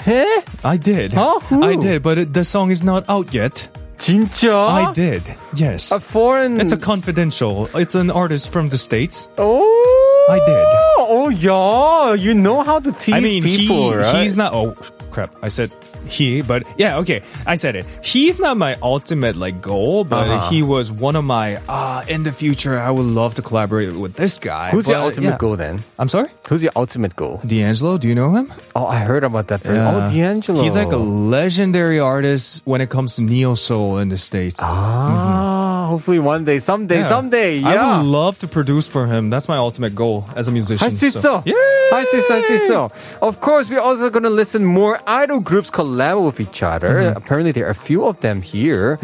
에? 0.07 0.43
I 0.63 0.77
did. 0.77 1.13
Huh? 1.13 1.39
Who? 1.49 1.63
I 1.63 1.75
did, 1.75 2.03
but 2.03 2.17
it, 2.17 2.33
the 2.33 2.43
song 2.43 2.71
is 2.71 2.83
not 2.83 3.03
out 3.09 3.33
yet. 3.33 3.67
진짜? 3.97 4.51
I 4.53 4.91
did. 4.93 5.23
Yes. 5.55 5.91
A 5.91 5.99
foreign. 5.99 6.59
It's 6.59 6.71
a 6.73 6.77
confidential. 6.77 7.69
It's 7.75 7.95
an 7.95 8.11
artist 8.11 8.51
from 8.51 8.69
the 8.69 8.77
States. 8.77 9.29
Oh. 9.37 10.27
I 10.29 10.39
did. 10.39 10.65
Oh 11.05 11.29
yeah, 11.29 12.13
you 12.15 12.33
know 12.33 12.63
how 12.63 12.79
to 12.79 12.91
tease 12.93 13.13
I 13.15 13.19
mean, 13.19 13.43
people, 13.43 13.91
he, 13.91 13.97
right? 13.97 14.23
he's 14.23 14.35
not. 14.37 14.53
Oh, 14.53 14.71
crap. 15.11 15.35
I 15.43 15.49
said 15.49 15.69
he, 16.08 16.42
but 16.42 16.64
yeah, 16.76 16.98
okay. 16.98 17.20
I 17.46 17.54
said 17.56 17.76
it. 17.76 17.84
He's 18.02 18.38
not 18.38 18.56
my 18.56 18.76
ultimate 18.82 19.36
like 19.36 19.60
goal, 19.60 20.04
but 20.04 20.28
Uh-huh. 20.28 20.50
he 20.50 20.62
was 20.62 20.90
one 20.90 21.16
of 21.16 21.24
my. 21.24 21.60
Ah, 21.68 22.04
in 22.08 22.22
the 22.24 22.32
future, 22.32 22.78
I 22.78 22.90
would 22.90 23.06
love 23.06 23.34
to 23.36 23.42
collaborate 23.42 23.94
with 23.94 24.14
this 24.14 24.38
guy. 24.38 24.70
Who's 24.70 24.88
your 24.88 24.98
ultimate 24.98 25.36
yeah. 25.36 25.38
goal 25.38 25.56
then? 25.56 25.82
I'm 25.98 26.08
sorry, 26.08 26.28
Who's 26.48 26.62
your 26.62 26.72
ultimate 26.74 27.14
goal? 27.16 27.40
D'Angelo. 27.46 27.98
Do 27.98 28.08
you 28.08 28.14
know 28.14 28.32
him? 28.34 28.52
Oh, 28.74 28.86
I 28.86 29.00
heard 29.04 29.24
about 29.24 29.48
that. 29.48 29.62
person. 29.62 29.84
Oh, 29.84 30.10
D'Angelo. 30.10 30.62
He's 30.62 30.74
like 30.76 30.92
a 30.92 30.96
legendary 31.00 32.00
artist 32.00 32.62
when 32.66 32.80
it 32.80 32.88
comes 32.90 33.16
to 33.16 33.22
neo 33.22 33.54
soul 33.54 33.98
in 33.98 34.08
the 34.08 34.16
states. 34.18 34.60
Ah, 34.62 35.57
hopefully 35.88 36.18
one 36.20 36.44
day, 36.44 36.58
someday, 36.60 37.00
Yeah. 37.00 37.08
someday. 37.08 37.58
Yeah. 37.58 37.68
I 37.72 37.98
would 37.98 38.06
love 38.06 38.38
to 38.44 38.46
produce 38.48 38.86
for 38.86 39.06
him. 39.08 39.30
That's 39.30 39.48
my 39.48 39.56
ultimate 39.56 39.94
goal 39.94 40.24
as 40.36 40.46
a 40.46 40.52
musician. 40.52 40.86
I 40.86 40.90
see 40.94 41.10
so. 41.10 41.42
Yeah. 41.44 41.54
I 41.92 42.04
see 42.12 42.20
so. 42.22 42.34
I 42.36 42.42
see 42.42 42.60
so. 42.68 42.90
Of 43.22 43.40
course, 43.40 43.68
we're 43.68 43.80
also 43.80 44.10
going 44.10 44.22
to 44.24 44.30
listen 44.30 44.64
more 44.64 45.00
idol 45.06 45.40
groups 45.40 45.70
collab 45.70 46.22
with 46.24 46.38
each 46.40 46.62
other. 46.62 46.92
Mm-hmm. 47.00 47.16
Apparently, 47.16 47.52
there 47.52 47.66
are 47.66 47.70
a 47.74 47.82
few 47.88 48.04
of 48.04 48.20
them 48.20 48.42
here. 48.42 48.98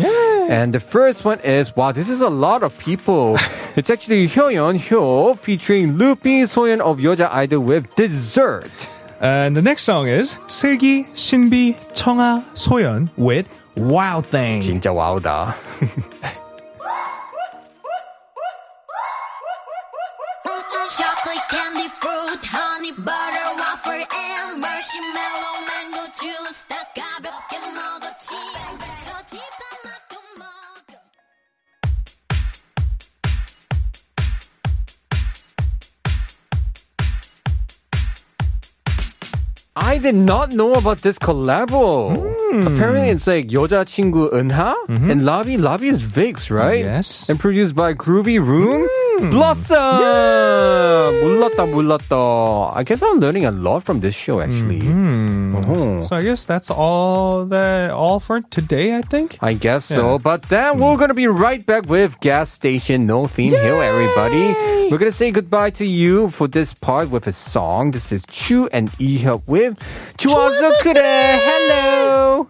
And 0.50 0.74
the 0.76 0.80
first 0.80 1.24
one 1.24 1.40
is, 1.40 1.74
wow, 1.74 1.92
this 1.92 2.10
is 2.10 2.20
a 2.20 2.28
lot 2.28 2.62
of 2.62 2.76
people. 2.78 3.34
it's 3.80 3.88
actually 3.88 4.28
Hyoyeon 4.28 4.76
Hyo 4.78 5.38
featuring 5.38 5.96
Loopy 5.96 6.44
Soyeon 6.44 6.80
of 6.84 6.98
Yoja 7.00 7.32
Idol 7.32 7.60
with 7.64 7.88
Dessert. 7.96 8.70
And 9.20 9.56
the 9.56 9.62
next 9.62 9.84
song 9.88 10.06
is 10.06 10.36
슬기, 10.48 11.06
SinB 11.16 11.76
청아, 11.96 12.44
Soyeon 12.54 13.08
with 13.16 13.48
Wow 13.74 14.20
Thing. 14.20 14.60
진짜 14.60 14.92
와우다. 14.92 15.54
I 39.94 39.98
did 39.98 40.16
not 40.16 40.50
know 40.50 40.72
about 40.74 41.02
this 41.02 41.20
collabo. 41.20 42.16
Mm. 42.50 42.66
Apparently, 42.66 43.10
it's 43.10 43.28
like 43.28 43.46
여자친구 43.52 44.32
은하 44.34 44.74
mm-hmm. 44.88 45.08
and 45.08 45.22
Ravi. 45.24 45.56
Ravi 45.56 45.86
is 45.86 46.02
VIXX, 46.02 46.50
right? 46.50 46.84
Yes. 46.84 47.28
And 47.28 47.38
produced 47.38 47.76
by 47.76 47.94
Groovy 47.94 48.40
Room. 48.44 48.82
Mm. 48.82 49.03
Blossom! 49.31 49.75
몰랐다, 51.21 51.65
몰랐다. 51.65 52.71
I 52.75 52.83
guess 52.83 53.01
I'm 53.03 53.19
learning 53.19 53.45
a 53.45 53.51
lot 53.51 53.83
from 53.83 53.99
this 53.99 54.15
show, 54.15 54.39
actually. 54.39 54.79
Uh-huh. 54.79 56.03
So 56.03 56.15
I 56.15 56.23
guess 56.23 56.45
that's 56.45 56.71
all 56.71 57.45
that 57.45 57.91
all 57.91 58.19
for 58.21 58.39
today, 58.49 58.95
I 58.95 59.01
think. 59.01 59.37
I 59.41 59.53
guess 59.53 59.85
so. 59.85 60.13
Yeah. 60.13 60.17
But 60.23 60.43
then 60.43 60.79
we're 60.79 60.95
going 60.95 61.09
to 61.09 61.13
be 61.13 61.27
right 61.27 61.65
back 61.65 61.89
with 61.89 62.19
Gas 62.21 62.49
Station 62.51 63.05
No 63.05 63.27
Theme 63.27 63.51
Hill, 63.51 63.81
everybody. 63.81 64.55
We're 64.89 64.97
going 64.97 65.11
to 65.11 65.17
say 65.17 65.31
goodbye 65.31 65.71
to 65.71 65.85
you 65.85 66.29
for 66.29 66.47
this 66.47 66.73
part 66.73 67.09
with 67.09 67.27
a 67.27 67.33
song. 67.33 67.91
This 67.91 68.11
is 68.11 68.23
Chu 68.27 68.69
and 68.71 68.89
Ehyuk 68.99 69.43
with 69.45 69.77
좋아서 70.17 70.71
그래. 70.81 71.39
Hello. 71.43 72.47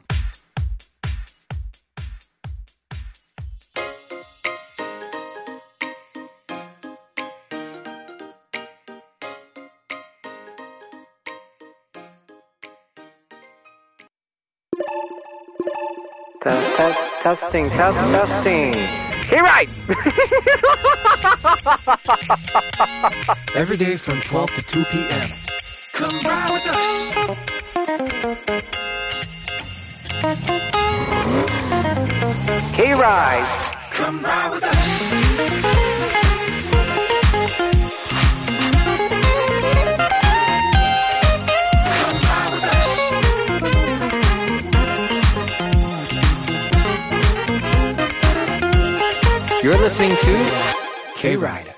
Testing, 17.25 17.71
test, 17.71 17.97
testing. 18.13 18.75
Hey, 19.25 19.41
right. 19.41 19.71
Every 23.55 23.79
day 23.79 23.97
from 23.97 24.21
12 24.21 24.51
to 24.51 24.61
2 24.61 24.85
p.m. 24.85 25.29
Come 25.95 26.21
ride 26.21 26.53
with 26.53 26.67
us. 26.69 27.09
Hey, 32.75 32.93
right. 32.93 33.89
Come 33.93 34.23
ride 34.23 34.51
with 34.51 34.65
us. 34.65 35.34
You're 49.65 49.79
listening 49.79 50.15
to 50.19 51.15
K 51.17 51.37
Ride. 51.37 51.74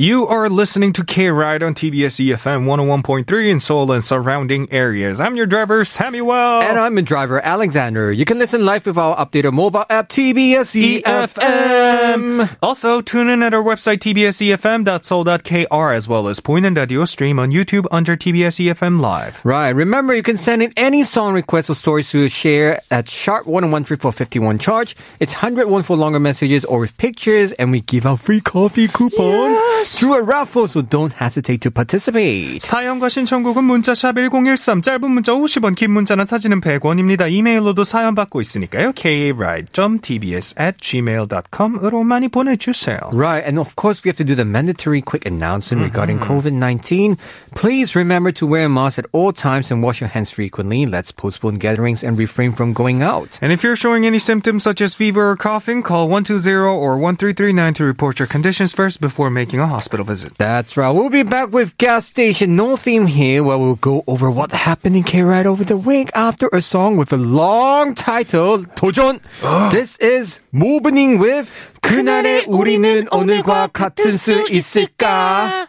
You 0.00 0.26
are 0.28 0.48
listening 0.48 0.94
to 0.94 1.04
K 1.04 1.28
Ride 1.28 1.62
on 1.62 1.74
TBS 1.74 2.24
EFM 2.24 2.64
101.3 2.64 3.50
in 3.50 3.60
Seoul 3.60 3.92
and 3.92 4.02
surrounding 4.02 4.66
areas. 4.72 5.20
I'm 5.20 5.36
your 5.36 5.44
driver, 5.44 5.84
Samuel. 5.84 6.32
And 6.32 6.78
I'm 6.78 6.94
the 6.94 7.02
driver, 7.02 7.38
Alexander. 7.44 8.10
You 8.10 8.24
can 8.24 8.38
listen 8.38 8.64
live 8.64 8.86
with 8.86 8.96
our 8.96 9.14
updated 9.14 9.52
mobile 9.52 9.84
app, 9.90 10.08
TBS 10.08 11.02
EFM. 11.02 12.56
Also, 12.62 13.02
tune 13.02 13.28
in 13.28 13.42
at 13.42 13.52
our 13.52 13.62
website, 13.62 13.98
tbsefm.soul.kr, 13.98 15.92
as 15.92 16.08
well 16.08 16.28
as 16.28 16.40
Point 16.40 16.78
Radio 16.78 17.04
stream 17.04 17.38
on 17.38 17.50
YouTube 17.50 17.84
under 17.90 18.16
TBS 18.16 18.72
EFM 18.72 19.00
Live. 19.00 19.44
Right. 19.44 19.68
Remember, 19.68 20.14
you 20.14 20.22
can 20.22 20.38
send 20.38 20.62
in 20.62 20.72
any 20.78 21.02
song 21.02 21.34
requests 21.34 21.68
or 21.68 21.74
stories 21.74 22.10
to 22.12 22.26
share 22.30 22.80
at 22.90 23.06
sharp 23.06 23.46
113 23.46 24.00
for 24.00 24.12
51 24.12 24.56
charge. 24.60 24.96
It's 25.18 25.34
101 25.34 25.82
for 25.82 25.94
longer 25.94 26.20
messages 26.20 26.64
or 26.64 26.78
with 26.78 26.96
pictures, 26.96 27.52
and 27.52 27.70
we 27.70 27.82
give 27.82 28.06
out 28.06 28.20
free 28.20 28.40
coffee 28.40 28.88
coupons 28.88 29.89
through 29.89 30.15
a 30.15 30.21
raffle, 30.23 30.67
so 30.67 30.81
don't 30.81 31.13
hesitate 31.13 31.61
to 31.61 31.71
participate. 31.71 32.59
사연과 32.59 33.09
신청곡은 33.09 33.63
문자샵 33.63 34.15
1013 34.15 34.81
짧은 34.81 35.11
문자 35.11 35.33
50원 35.33 35.75
긴 35.75 35.91
문자나 35.91 36.25
사진은 36.25 36.61
100원입니다. 36.61 37.31
이메일로도 37.31 37.83
사연 37.83 38.15
받고 38.15 38.41
있으니까요. 38.41 38.93
kride.tbs 38.95 40.55
at 40.59 40.77
gmail.com으로 40.79 42.03
많이 42.03 42.27
보내주세요. 42.27 42.97
Right, 43.13 43.45
and 43.45 43.59
of 43.59 43.75
course, 43.75 44.03
we 44.03 44.09
have 44.09 44.17
to 44.17 44.25
do 44.25 44.35
the 44.35 44.45
mandatory 44.45 45.01
quick 45.01 45.25
announcement 45.25 45.83
regarding 45.83 46.19
COVID 46.19 46.53
19. 46.53 47.17
Please 47.53 47.95
remember 47.95 48.31
to 48.33 48.47
wear 48.47 48.65
a 48.65 48.69
mask 48.69 48.99
at 48.99 49.05
all 49.11 49.31
times 49.31 49.71
and 49.71 49.83
wash 49.83 50.01
your 50.01 50.09
hands 50.09 50.31
frequently. 50.31 50.85
Let's 50.85 51.11
postpone 51.11 51.55
gatherings 51.55 52.03
and 52.03 52.17
refrain 52.17 52.51
from 52.51 52.73
going 52.73 53.01
out. 53.01 53.39
And 53.41 53.51
if 53.51 53.63
you're 53.63 53.75
showing 53.75 54.05
any 54.05 54.19
symptoms 54.19 54.63
such 54.63 54.81
as 54.81 54.95
fever 54.95 55.31
or 55.31 55.37
coughing, 55.37 55.83
call 55.83 56.09
120 56.09 56.55
or 56.55 56.97
1339 56.97 57.73
to 57.75 57.85
report 57.85 58.19
your 58.19 58.27
conditions 58.27 58.73
first 58.73 59.01
before 59.01 59.29
making 59.29 59.59
a 59.59 59.67
hospital 59.69 60.05
visit. 60.05 60.37
That's 60.37 60.77
right. 60.77 60.89
We'll 60.89 61.09
be 61.09 61.23
back 61.23 61.53
with 61.53 61.77
gas 61.77 62.05
station 62.05 62.55
no 62.55 62.75
theme 62.75 63.05
here, 63.07 63.43
where 63.43 63.57
we'll 63.57 63.75
go 63.75 64.03
over 64.07 64.29
what 64.29 64.51
happened 64.51 64.95
in 64.95 65.03
K 65.03 65.21
Ride 65.21 65.45
over 65.45 65.63
the 65.63 65.77
week 65.77 66.09
after 66.15 66.49
a 66.51 66.61
song 66.61 66.97
with 66.97 67.13
a 67.13 67.17
long 67.17 67.93
title. 67.93 68.65
도전. 68.75 69.21
This 69.71 69.97
is 69.99 70.39
Movening 70.53 71.19
with 71.19 71.51
그날의 71.81 72.45
우리는 72.47 73.05
오늘과 73.11 73.67
같을 73.67 74.11
수 74.11 74.45
있을까? 74.49 75.67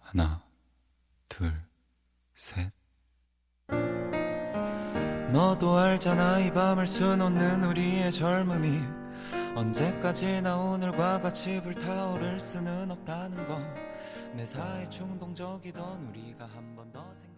하나, 0.00 0.40
둘, 1.28 1.52
셋. 2.34 2.70
너도 5.32 5.76
알잖아 5.76 6.38
이 6.38 6.52
밤을 6.52 6.86
수놓는 6.86 7.64
우리의 7.64 8.12
젊음이 8.12 8.97
언제까지나 9.55 10.57
오늘과 10.57 11.21
같이 11.21 11.61
불타오를 11.61 12.39
수는 12.39 12.89
없다는 12.91 13.47
거내 13.47 14.45
사이 14.45 14.89
충동적이던 14.89 16.07
우리가 16.09 16.45
한 16.45 16.75
번 16.75 16.91
더 16.91 17.03
생각 17.13 17.28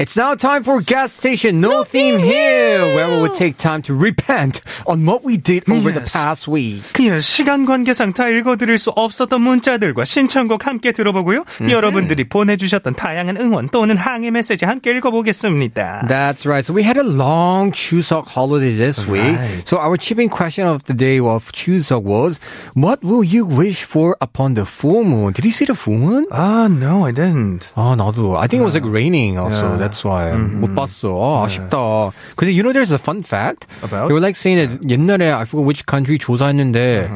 It's 0.00 0.16
now 0.16 0.36
time 0.36 0.62
for 0.62 0.80
gas 0.80 1.10
station 1.12 1.60
no, 1.60 1.82
theme 1.82 2.20
here, 2.20 2.94
where 2.94 3.10
we 3.10 3.16
will 3.18 3.34
take 3.34 3.56
time 3.56 3.82
to 3.82 3.92
repent 3.92 4.60
on 4.86 5.04
what 5.04 5.24
we 5.24 5.36
did 5.36 5.68
over 5.68 5.90
the 5.90 6.02
Yes. 6.06 6.12
past 6.12 6.46
week. 6.46 6.84
그냥 6.92 7.18
시간 7.18 7.66
관계상 7.66 8.12
다 8.12 8.28
읽어드릴 8.28 8.78
수 8.78 8.90
없었던 8.90 9.40
문자들과 9.42 10.04
신청곡 10.04 10.68
함께 10.68 10.92
들어보고요. 10.92 11.42
여러분들이 11.68 12.28
보내주셨던 12.28 12.94
다양한 12.94 13.38
응원 13.38 13.70
또는 13.70 13.96
항의 13.96 14.30
메시지 14.30 14.64
함께 14.64 14.92
읽어보겠습니다. 14.92 16.06
That's 16.06 16.46
right. 16.46 16.64
So 16.64 16.72
we 16.72 16.84
had 16.84 16.96
a 16.96 17.02
long 17.02 17.72
Chuseok 17.72 18.28
holiday 18.28 18.70
this 18.76 19.02
week. 19.04 19.34
Right. 19.34 19.66
So 19.66 19.78
our 19.78 19.96
chipping 19.96 20.28
question 20.30 20.68
of 20.68 20.84
the 20.84 20.94
day 20.94 21.18
of 21.18 21.50
Chuseok 21.50 22.04
was, 22.04 22.38
what 22.74 23.02
will 23.02 23.24
you 23.24 23.44
wish 23.44 23.82
for 23.82 24.16
upon 24.20 24.54
the 24.54 24.64
full 24.64 25.02
moon? 25.02 25.32
Did 25.32 25.44
you 25.44 25.50
see 25.50 25.64
the 25.66 25.74
full 25.74 25.98
moon? 25.98 26.24
Ah, 26.30 26.68
no, 26.70 27.04
I 27.04 27.10
didn't. 27.10 27.66
아, 27.74 27.96
나도. 27.98 28.38
I 28.38 28.46
think 28.46 28.60
it 28.62 28.64
was 28.64 28.74
like 28.78 28.86
raining 28.86 29.38
also. 29.38 29.74
Yeah. 29.74 29.81
That's 29.82 30.04
why. 30.04 30.32
못 30.36 30.74
봤어. 30.74 31.16
아, 31.18 31.46
아쉽다. 31.46 32.12
근데 32.36 32.52
you 32.52 32.62
know 32.62 32.72
there's 32.72 32.92
a 32.92 32.98
fun 32.98 33.20
fact? 33.22 33.66
About? 33.82 34.08
They 34.08 34.14
were 34.14 34.20
like 34.20 34.36
saying 34.36 34.58
that 34.58 34.82
옛날에 34.88 35.32
I 35.32 35.44
forgot 35.44 35.66
which 35.66 35.86
country 35.86 36.18
조사했는데 36.18 37.10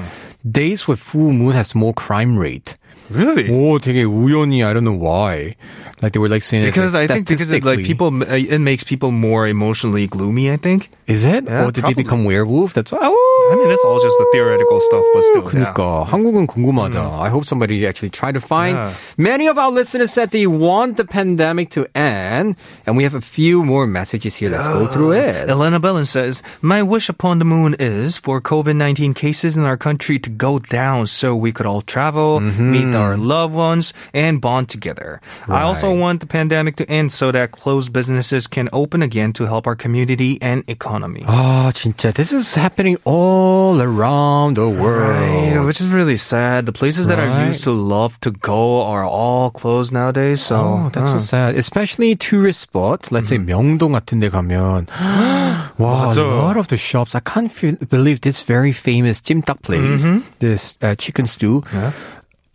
days 0.44 0.88
with 0.88 0.98
full 1.00 1.32
moon 1.32 1.52
has 1.54 1.74
more 1.74 1.92
crime 1.94 2.36
rate. 2.38 2.74
Really? 3.10 3.48
오, 3.50 3.78
되게 3.78 4.04
우연히 4.04 4.64
I 4.64 4.72
don't 4.72 4.84
know 4.84 4.96
why. 4.96 5.54
Like 6.00 6.14
they 6.14 6.18
were 6.18 6.28
like 6.32 6.42
saying 6.42 6.64
Because 6.64 6.94
it's 6.94 6.98
I 6.98 7.06
like 7.06 7.10
think 7.10 7.28
because 7.28 7.50
it, 7.50 7.62
like 7.62 7.78
statistically. 7.78 7.84
people, 7.84 8.08
uh, 8.26 8.34
it 8.34 8.58
makes 8.58 8.82
people 8.82 9.12
more 9.12 9.46
emotionally 9.46 10.06
gloomy. 10.08 10.50
I 10.50 10.56
think. 10.56 10.88
Is 11.06 11.22
it? 11.24 11.44
Yeah, 11.44 11.66
or 11.66 11.70
did 11.70 11.82
probably. 11.82 11.94
they 11.94 12.02
become 12.02 12.24
werewolf? 12.24 12.72
That's 12.74 12.90
why. 12.90 12.98
Oh, 13.02 13.35
I 13.52 13.54
mean, 13.56 13.70
it's 13.70 13.84
all 13.84 14.00
just 14.00 14.16
the 14.18 14.26
theoretical 14.32 14.80
stuff, 14.80 15.04
but 15.14 15.22
still. 15.24 15.42
yeah. 15.44 15.72
그러니까 15.74 16.06
한국은 16.08 16.46
궁금하다. 16.46 17.20
I 17.20 17.28
hope 17.28 17.44
somebody 17.44 17.86
actually 17.86 18.10
tried 18.10 18.32
to 18.34 18.40
find. 18.40 18.76
Yeah. 18.76 18.94
Many 19.18 19.46
of 19.48 19.58
our 19.58 19.70
listeners 19.70 20.12
said 20.12 20.30
they 20.30 20.46
want 20.46 20.96
the 20.96 21.04
pandemic 21.04 21.70
to 21.70 21.86
end, 21.94 22.56
and 22.86 22.96
we 22.96 23.02
have 23.04 23.14
a 23.14 23.20
few 23.20 23.64
more 23.64 23.86
messages 23.86 24.36
here. 24.36 24.50
Let's 24.50 24.68
go 24.68 24.86
through 24.86 25.12
it. 25.12 25.48
Elena 25.50 25.80
Bellin 25.80 26.06
says, 26.06 26.42
My 26.62 26.82
wish 26.82 27.08
upon 27.08 27.38
the 27.40 27.44
moon 27.44 27.74
is 27.78 28.16
for 28.16 28.40
COVID 28.40 28.76
19 28.76 29.12
cases 29.14 29.56
in 29.56 29.64
our 29.64 29.76
country 29.76 30.18
to 30.20 30.30
go 30.30 30.58
down 30.58 31.06
so 31.06 31.34
we 31.36 31.52
could 31.52 31.66
all 31.66 31.82
travel, 31.82 32.40
meet 32.40 32.94
our 32.94 33.16
loved 33.16 33.54
ones, 33.54 33.92
and 34.14 34.40
bond 34.40 34.68
together. 34.70 35.20
I 35.48 35.62
also 35.62 35.88
Right. 35.90 35.98
want 35.98 36.20
the 36.20 36.26
pandemic 36.26 36.76
to 36.76 36.88
end 36.88 37.12
so 37.12 37.32
that 37.32 37.50
closed 37.50 37.92
businesses 37.92 38.46
can 38.46 38.68
open 38.72 39.02
again 39.02 39.32
to 39.34 39.44
help 39.46 39.66
our 39.66 39.74
community 39.76 40.38
and 40.40 40.62
economy. 40.68 41.24
아 41.26 41.70
진짜 41.74 42.12
this 42.14 42.32
is 42.32 42.54
happening 42.54 42.96
all 43.04 43.35
around 43.36 44.56
the 44.56 44.68
world. 44.68 45.08
Right, 45.08 45.64
which 45.64 45.80
is 45.80 45.88
really 45.88 46.16
sad. 46.16 46.66
The 46.66 46.72
places 46.72 47.06
that 47.08 47.18
I 47.20 47.26
Right. 47.28 47.46
used 47.52 47.64
to 47.64 47.72
love 47.72 48.18
to 48.24 48.30
go 48.30 48.82
are 48.82 49.04
all 49.04 49.50
closed 49.50 49.92
nowadays. 49.92 50.40
So 50.42 50.56
Oh, 50.56 50.90
that's 50.92 51.10
so 51.10 51.16
uh, 51.16 51.20
sad. 51.20 51.50
Especially 51.56 52.14
tourist 52.16 52.60
spots. 52.60 53.12
Let's 53.12 53.28
say 53.28 53.38
명동 53.38 53.92
같은 53.92 54.20
데 54.20 54.30
가면 54.30 54.88
wow, 55.78 56.10
a 56.10 56.14
맞아. 56.14 56.22
lot 56.24 56.56
of 56.56 56.68
the 56.68 56.76
shops. 56.76 57.14
I 57.14 57.20
can't 57.20 57.50
feel, 57.52 57.76
believe 57.88 58.20
this 58.22 58.42
very 58.42 58.72
famous 58.72 59.20
찜닭 59.20 59.62
place, 59.62 60.08
this 60.40 60.78
uh, 60.82 60.94
chicken 60.96 61.26
stew. 61.26 61.62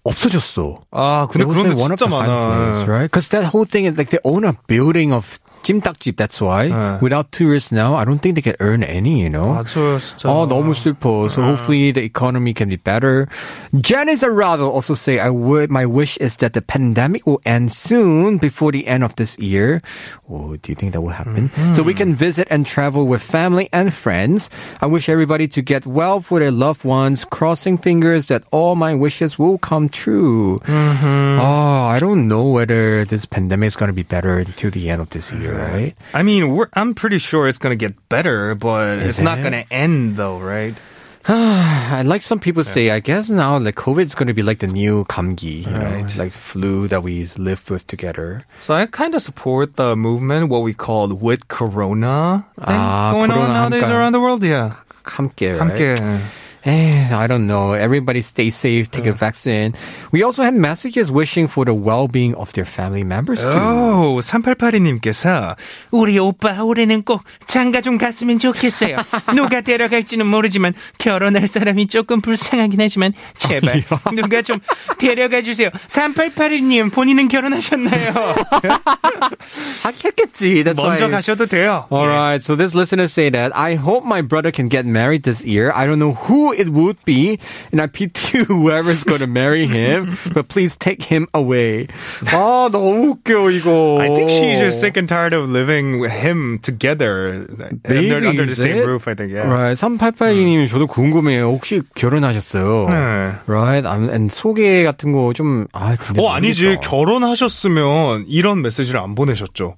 없어졌어. 0.05 0.77
아, 0.91 1.27
근데 1.27 1.43
It 1.43 1.47
was 1.47 1.57
그런 1.59 1.63
데 1.63 1.69
like 1.75 1.81
one 1.83 1.91
of 1.91 1.99
진짜 1.99 2.07
the 2.07 2.15
high 2.15 2.27
많아. 2.27 2.71
place, 2.71 2.87
right? 2.87 3.07
Because 3.11 3.27
that 3.29 3.43
whole 3.51 3.65
thing 3.65 3.85
is 3.85 3.97
like 3.97 4.09
they 4.09 4.19
own 4.23 4.45
a 4.45 4.55
building 4.67 5.11
of 5.11 5.37
찜닭집. 5.63 6.15
That's 6.15 6.39
why 6.41 6.97
without 7.01 7.31
tourists 7.31 7.71
now, 7.71 7.95
I 7.95 8.05
don't 8.05 8.19
think 8.19 8.35
they 8.35 8.41
can 8.41 8.55
earn 8.59 8.83
any. 8.83 9.21
You 9.21 9.29
know. 9.29 9.53
맞아요, 9.53 9.99
진짜. 9.99 10.29
Oh, 10.29 10.45
너무 10.45 10.75
슬퍼. 10.75 11.29
So 11.29 11.41
hopefully 11.41 11.91
the 11.91 12.03
economy 12.03 12.53
can 12.53 12.69
be 12.69 12.77
better. 12.77 13.27
Janice 13.75 14.23
Arado 14.23 14.69
also 14.69 14.93
say, 14.93 15.19
I 15.19 15.29
would, 15.29 15.69
my 15.69 15.85
wish 15.85 16.17
is 16.17 16.37
that 16.37 16.53
the 16.53 16.61
pandemic 16.61 17.25
will 17.25 17.41
end 17.45 17.71
soon 17.71 18.37
before 18.37 18.71
the 18.71 18.87
end 18.87 19.03
of 19.03 19.15
this 19.15 19.37
year. 19.39 19.81
Oh, 20.29 20.55
do 20.55 20.71
you 20.71 20.75
think 20.75 20.93
that 20.93 21.01
will 21.01 21.09
happen? 21.09 21.51
So 21.73 21.83
we 21.83 21.93
can 21.93 22.15
visit 22.15 22.47
and 22.49 22.65
travel 22.65 23.07
with 23.07 23.21
family 23.21 23.69
and 23.73 23.93
friends. 23.93 24.49
I 24.81 24.85
wish 24.85 25.09
everybody 25.09 25.47
to 25.49 25.61
get 25.61 25.85
well 25.85 26.21
for 26.21 26.39
their 26.39 26.51
loved 26.51 26.85
ones, 26.85 27.25
crossing 27.25 27.77
fingers 27.77 28.27
that 28.27 28.43
all 28.51 28.75
my 28.75 28.93
wishes 28.93 29.39
will 29.39 29.57
come 29.57 29.89
true. 29.89 30.59
Oh, 30.67 31.89
I 31.89 31.97
don't 31.99 32.27
know 32.27 32.47
whether 32.49 33.05
this 33.05 33.25
pandemic 33.25 33.67
is 33.67 33.75
going 33.75 33.89
to 33.89 33.93
be 33.93 34.03
better 34.03 34.37
until 34.39 34.71
the 34.71 34.89
end 34.89 35.01
of 35.01 35.09
this 35.09 35.31
year, 35.31 35.50
right? 35.51 35.93
I 36.13 36.23
mean, 36.23 36.55
we're, 36.55 36.69
I'm 36.73 36.93
pretty 36.95 37.17
sure 37.19 37.47
it's 37.47 37.57
going 37.57 37.71
to 37.71 37.79
get 37.79 37.95
better, 38.09 38.55
but 38.55 38.99
Is 38.99 39.17
it's 39.17 39.21
not 39.21 39.39
it? 39.39 39.41
going 39.41 39.53
to 39.63 39.65
end 39.73 40.17
though, 40.17 40.39
right? 40.39 40.75
I 41.29 42.03
like 42.05 42.23
some 42.23 42.39
people 42.39 42.63
say, 42.63 42.89
I 42.89 43.01
guess 43.01 43.27
now 43.27 43.57
like 43.57 43.75
COVID 43.75 44.05
is 44.05 44.15
going 44.15 44.27
to 44.27 44.33
be 44.33 44.43
like 44.43 44.59
the 44.59 44.67
new 44.67 45.03
감기, 45.05 45.65
right? 45.67 46.07
Like 46.15 46.31
flu 46.31 46.87
that 46.87 47.03
we 47.03 47.27
live 47.37 47.69
with 47.69 47.85
together. 47.85 48.43
So 48.59 48.73
I 48.73 48.85
kind 48.85 49.13
of 49.13 49.21
support 49.21 49.75
the 49.75 49.95
movement, 49.97 50.47
what 50.47 50.63
we 50.63 50.73
call 50.73 51.09
with 51.09 51.49
Corona 51.49 52.45
thing 52.55 52.63
Ah, 52.67 53.11
going 53.11 53.29
Corona 53.29 53.43
on 53.45 53.53
nowadays 53.71 53.83
함께. 53.89 53.91
around 53.93 54.11
the 54.13 54.21
world. 54.21 54.41
Yeah. 54.43 54.75
함께, 55.03 55.59
right? 55.59 55.59
함께. 55.59 56.21
Eh, 56.65 57.07
I 57.13 57.27
don't 57.27 57.47
know. 57.47 57.71
Everybody 57.73 58.19
stay 58.21 58.49
safe, 58.49 58.91
take 58.91 59.07
a 59.07 59.13
vaccine. 59.13 59.73
We 60.11 60.21
also 60.23 60.43
had 60.43 60.53
messages 60.53 61.09
wishing 61.09 61.47
for 61.47 61.63
the 61.63 61.73
well-being 61.73 62.35
of 62.35 62.51
their 62.53 62.65
family 62.65 63.03
members 63.05 63.39
too. 63.39 63.47
오, 63.55 64.19
3882님께서 64.19 65.55
우리 65.91 66.19
오빠 66.19 66.61
올해는 66.63 67.03
꼭 67.03 67.23
장가 67.45 67.79
좀 67.79 67.97
갔으면 67.97 68.37
좋겠어요. 68.39 68.97
누가 69.35 69.61
데려갈지는 69.61 70.25
모르지만 70.25 70.73
결혼할 70.97 71.47
사람이 71.47 71.87
조금 71.87 72.19
불쌍하긴 72.19 72.81
하지만 72.81 73.13
제발 73.37 73.83
누가 74.13 74.41
좀 74.41 74.59
데려가 74.97 75.41
주세요. 75.41 75.69
3882님 75.87 76.91
본인은 76.91 77.29
결혼하셨나요? 77.29 78.13
하겠지. 79.83 80.63
That's 80.63 80.75
먼저 80.75 81.05
why. 81.05 81.11
가셔도 81.11 81.45
돼요. 81.45 81.85
All 81.91 82.07
right. 82.07 82.43
So 82.43 82.55
this 82.57 82.75
listener 82.75 83.07
say 83.07 83.29
that 83.31 83.55
I 83.55 83.75
hope 83.75 84.05
my 84.05 84.21
brother 84.21 84.51
can 84.51 84.67
get 84.67 84.85
married 84.85 85.23
this 85.23 85.45
year. 85.45 85.71
I 85.73 85.85
don't 85.85 85.99
know 85.99 86.13
who 86.52 86.60
it 86.60 86.68
would 86.70 86.96
be, 87.04 87.38
and 87.72 87.80
I 87.80 87.86
pity 87.86 88.44
whoever's 88.44 89.04
going 89.04 89.20
to 89.20 89.26
marry 89.26 89.66
him. 89.66 90.16
but 90.34 90.48
please 90.48 90.76
take 90.76 91.02
him 91.02 91.26
away. 91.34 91.88
아 92.26 92.68
너무 92.70 93.16
웃겨 93.16 93.50
이거. 93.58 93.98
I 94.00 94.08
think 94.14 94.30
she's 94.30 94.58
just 94.60 94.80
sick 94.80 94.96
and 94.96 95.08
tired 95.08 95.32
of 95.32 95.48
living 95.48 95.98
with 95.98 96.12
him 96.12 96.58
together 96.60 97.46
Maybe, 97.88 98.12
under, 98.12 98.28
under 98.28 98.46
the 98.46 98.54
same 98.54 98.76
it? 98.78 98.86
roof. 98.86 99.08
I 99.08 99.14
think. 99.14 99.32
Yeah. 99.32 99.48
Right. 99.48 99.76
3882님 99.76 100.66
저도 100.68 100.86
궁금해요. 100.86 101.48
혹시 101.50 101.82
결혼하셨어요? 101.94 102.86
네. 102.88 103.38
Right. 103.46 103.86
Um, 103.88 104.08
and 104.10 104.30
소개 104.32 104.84
같은 104.84 105.12
거 105.12 105.32
좀 105.32 105.66
아, 105.72 105.96
근데 105.96 106.20
어 106.20 106.28
아니지 106.28 106.64
모르겠다. 106.64 106.88
결혼하셨으면 106.90 108.26
이런 108.28 108.62
메시지를 108.62 109.00
안 109.00 109.14
보내셨죠. 109.14 109.76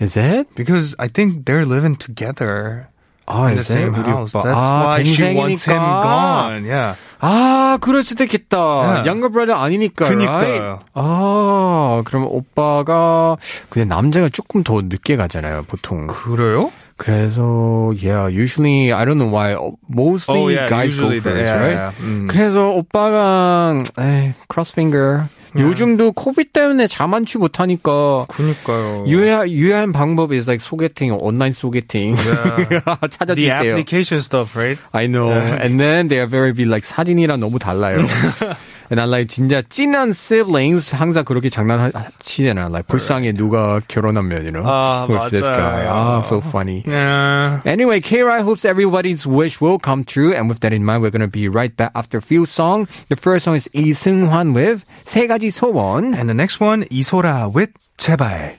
Is 0.00 0.18
it? 0.18 0.48
Because 0.56 0.96
I 0.98 1.08
think 1.08 1.44
they're 1.44 1.66
living 1.66 1.96
together 1.96 2.86
아, 2.86 2.99
in 3.30 3.54
the 3.56 3.64
same 3.64 3.94
house. 3.94 4.32
That's 4.32 4.54
아, 4.56 4.84
why 4.98 5.02
she 5.04 5.34
wants 5.34 5.64
him 5.66 5.78
gone. 5.80 6.64
Yeah. 6.66 6.96
아, 7.20 7.78
그럴 7.80 8.02
수도 8.02 8.24
있겠다. 8.24 8.56
Yeah. 8.58 9.04
younger 9.06 9.28
brother 9.30 9.54
아니니까. 9.54 10.08
그니까요. 10.08 10.80
Right? 10.80 10.84
아, 10.94 12.02
그럼 12.04 12.26
오빠가 12.26 13.36
근데 13.68 13.84
남자가 13.84 14.28
조금 14.28 14.62
더 14.62 14.80
늦게 14.82 15.16
가잖아요, 15.16 15.64
보통. 15.68 16.06
그래요? 16.06 16.72
그래서 16.96 17.94
yeah, 17.96 18.28
usually 18.28 18.92
I 18.92 19.04
don't 19.06 19.16
know 19.16 19.32
why 19.32 19.56
mostly 19.88 20.36
Oh, 20.38 20.48
yeah, 20.48 20.68
guys 20.68 20.94
go 20.96 21.08
first, 21.08 21.24
they- 21.24 21.44
yeah, 21.44 21.56
right? 21.56 21.78
yeah. 21.78 21.92
음. 22.04 22.28
그래서 22.28 22.68
오빠가 22.70 23.80
에이, 23.98 24.34
cross 24.52 24.72
finger. 24.72 25.24
요즘도 25.56 26.12
코비드 26.12 26.50
때문에 26.50 26.86
자만추 26.86 27.38
못하니까 27.38 28.26
그니까요. 28.28 29.04
유해, 29.08 29.48
유해한 29.50 29.92
방법 29.92 30.32
is 30.32 30.48
like 30.48 30.64
소개팅, 30.64 31.16
온라인 31.20 31.52
소개팅. 31.52 32.16
The 32.16 32.80
찾아주세요. 33.10 33.60
application 33.60 34.20
stuff, 34.20 34.56
right? 34.56 34.80
I 34.92 35.06
know. 35.06 35.30
And 35.30 35.80
then 35.80 36.08
they 36.08 36.18
are 36.20 36.28
very 36.28 36.52
be 36.52 36.64
like 36.64 36.84
사진이랑 36.86 37.40
너무 37.40 37.58
달라요. 37.58 38.06
And 38.89 39.01
I 39.01 39.05
like 39.05 39.27
진짜 39.27 39.61
찐한 39.61 40.09
siblings 40.09 40.95
항상 40.95 41.25
그렇게 41.25 41.49
장난치잖아. 41.49 42.69
Like 42.69 42.87
불쌍해 42.87 43.33
누가 43.33 43.81
결혼하면, 43.87 44.43
you 44.43 44.51
know. 44.51 44.63
아, 44.65 45.07
with 45.09 45.31
this 45.31 45.47
guy. 45.47 45.85
맞아요. 45.85 45.89
Ah, 45.89 46.21
so 46.21 46.41
funny. 46.41 46.83
Yeah. 46.85 47.61
Anyway, 47.65 47.99
K-Rai 48.01 48.41
hopes 48.41 48.65
everybody's 48.65 49.25
wish 49.25 49.59
will 49.59 49.79
come 49.79 50.03
true. 50.03 50.33
And 50.33 50.49
with 50.49 50.59
that 50.61 50.73
in 50.73 50.85
mind, 50.85 51.01
we're 51.01 51.11
going 51.11 51.25
to 51.25 51.31
be 51.31 51.47
right 51.47 51.75
back 51.75 51.91
after 51.95 52.17
a 52.17 52.21
few 52.21 52.45
songs. 52.45 52.87
The 53.09 53.15
first 53.15 53.45
song 53.45 53.55
is 53.55 53.69
이승환 53.73 54.53
with 54.55 54.85
세 55.05 55.27
가지 55.27 55.49
소원. 55.49 56.13
And 56.13 56.29
the 56.29 56.35
next 56.35 56.59
one, 56.59 56.83
이소라 56.91 57.53
with 57.53 57.71
제발. 57.97 58.58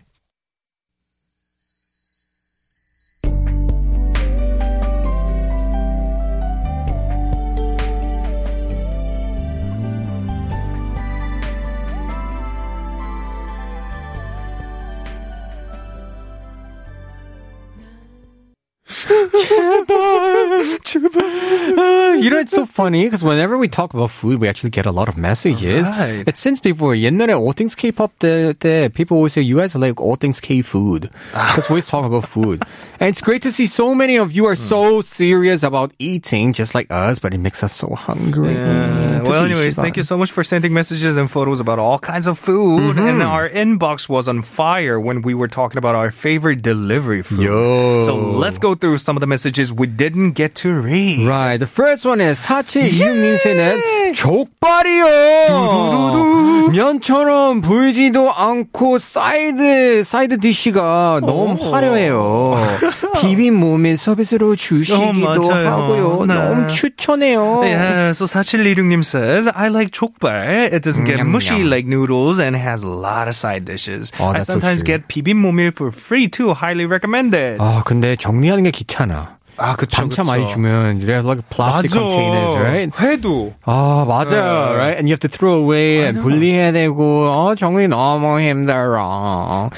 bye. 20.02 20.31
Uh, 20.61 22.16
you 22.19 22.31
know, 22.31 22.38
it's 22.38 22.53
so 22.53 22.66
funny 22.66 23.05
because 23.05 23.25
whenever 23.25 23.59
we 23.59 23.69
talk 23.69 23.95
about 23.95 24.11
food, 24.11 24.40
we 24.40 24.49
actually 24.49 24.71
get 24.71 24.87
a 24.87 24.90
lot 24.92 25.09
of 25.09 25.16
messages. 25.16 25.88
Right. 25.88 26.25
It's 26.27 26.40
since 26.40 26.61
before 26.61 26.95
옛날에 26.95 27.35
all 27.35 27.53
things 27.53 27.75
K-pop 27.75 28.12
때, 28.19 28.55
때 28.55 28.92
people 28.92 29.16
always 29.16 29.33
say 29.33 29.42
you 29.42 29.57
guys 29.59 29.75
are 29.75 29.79
like 29.79 30.01
all 30.01 30.16
things 30.16 30.40
K-food 30.40 31.11
because 31.33 31.69
we 31.69 31.75
always 31.75 31.88
talk 31.88 32.05
about 32.05 32.27
food. 32.27 32.62
And 32.99 33.09
it's 33.09 33.21
great 33.21 33.42
to 33.42 33.53
see 33.53 33.66
so 33.66 33.95
many 33.95 34.16
of 34.16 34.33
you 34.33 34.47
are 34.47 34.57
so 34.57 35.03
serious 35.03 35.62
about 35.62 35.92
eating 35.99 36.53
just 36.53 36.75
like 36.75 36.87
us, 36.90 37.19
but 37.19 37.35
it 37.35 37.38
makes 37.38 37.62
us 37.62 37.73
so 37.73 37.95
hungry. 37.95 38.55
Yeah. 38.55 39.23
Well, 39.23 39.45
anyways, 39.45 39.77
thank 39.77 39.97
you 39.97 40.03
so 40.03 40.16
much 40.16 40.31
for 40.31 40.45
sending 40.45 40.73
messages 40.73 41.16
and 41.16 41.31
photos 41.31 41.61
about 41.61 41.79
all 41.79 41.99
kinds 41.99 42.27
of 42.27 42.38
food. 42.38 42.97
And 42.99 43.23
our 43.23 43.49
inbox 43.49 44.09
was 44.09 44.29
on 44.29 44.42
fire 44.42 44.99
when 44.99 45.21
we 45.23 45.35
were 45.35 45.49
talking 45.49 45.79
about 45.79 45.95
our 45.95 46.11
favorite 46.11 46.62
delivery 46.62 47.23
food. 47.23 47.40
Yo. 47.40 48.01
So 48.01 48.14
let's 48.16 48.59
go 48.59 48.75
through 48.75 48.99
some 48.99 49.16
of 49.16 49.21
the 49.21 49.27
messages 49.27 49.73
we 49.73 49.87
didn't 49.87 50.33
get 50.33 50.50
to 50.56 50.74
read. 50.74 51.28
Right. 51.28 51.58
The 51.58 51.68
first 51.68 52.06
one 52.06 52.22
is 52.22 52.46
4726님께는 52.46 54.14
족발이요. 54.14 55.06
면처럼 56.72 57.62
불지도 57.62 58.32
않고 58.32 58.98
사이드 58.98 60.04
사이드 60.04 60.40
디시가 60.40 61.22
너무 61.24 61.56
화려해요. 61.74 62.56
비빔 63.20 63.54
몸에 63.56 63.96
서비스로 63.96 64.56
주시기도 64.56 65.28
어. 65.28 65.54
하고요. 65.54 66.26
네. 66.26 66.34
너무 66.34 66.68
추천해요. 66.68 67.62
Yeah, 67.64 68.10
so 68.12 68.26
4726님 68.26 69.04
says, 69.04 69.50
I 69.54 69.68
like 69.70 69.92
족발. 69.92 70.72
It 70.72 70.84
doesn't 70.84 71.06
get 71.06 71.20
mushy 71.26 71.64
like 71.64 71.88
noodles 71.88 72.40
and 72.40 72.56
has 72.56 72.84
a 72.84 72.90
lot 72.90 73.28
of 73.28 73.36
side 73.36 73.66
dishes. 73.66 74.12
Oh, 74.20 74.30
I 74.30 74.40
sometimes 74.40 74.84
get 74.84 75.08
비빔모밀 75.08 75.74
for 75.76 75.92
free 75.92 76.28
too. 76.30 76.54
Highly 76.54 76.86
recommended. 76.86 77.58
아 77.60 77.84
근데 77.86 78.16
정리하는 78.16 78.64
게 78.64 78.72
귀찮아. 78.72 79.38
아, 79.61 79.75
그쵸, 79.75 79.97
반찬 80.03 80.25
그쵸. 80.25 80.25
많이 80.25 80.47
주면 80.47 80.99
they 81.01 81.14
have 81.14 81.25
like 81.25 81.40
plastic 81.49 81.90
맞아. 81.90 82.01
containers, 82.01 82.55
right? 82.57 82.92
회도. 82.99 83.55
아 83.64 84.05
맞아, 84.07 84.37
네. 84.37 84.77
right? 84.77 84.97
And 84.99 85.09
you 85.09 85.12
have 85.12 85.21
to 85.21 85.29
throw 85.29 85.55
away 85.55 86.05
and 86.05 86.21
분리해야 86.21 86.73
되고 86.73 87.25
어 87.25 87.55
정리 87.57 87.88
너무 87.88 88.38
힘들어. 88.38 89.71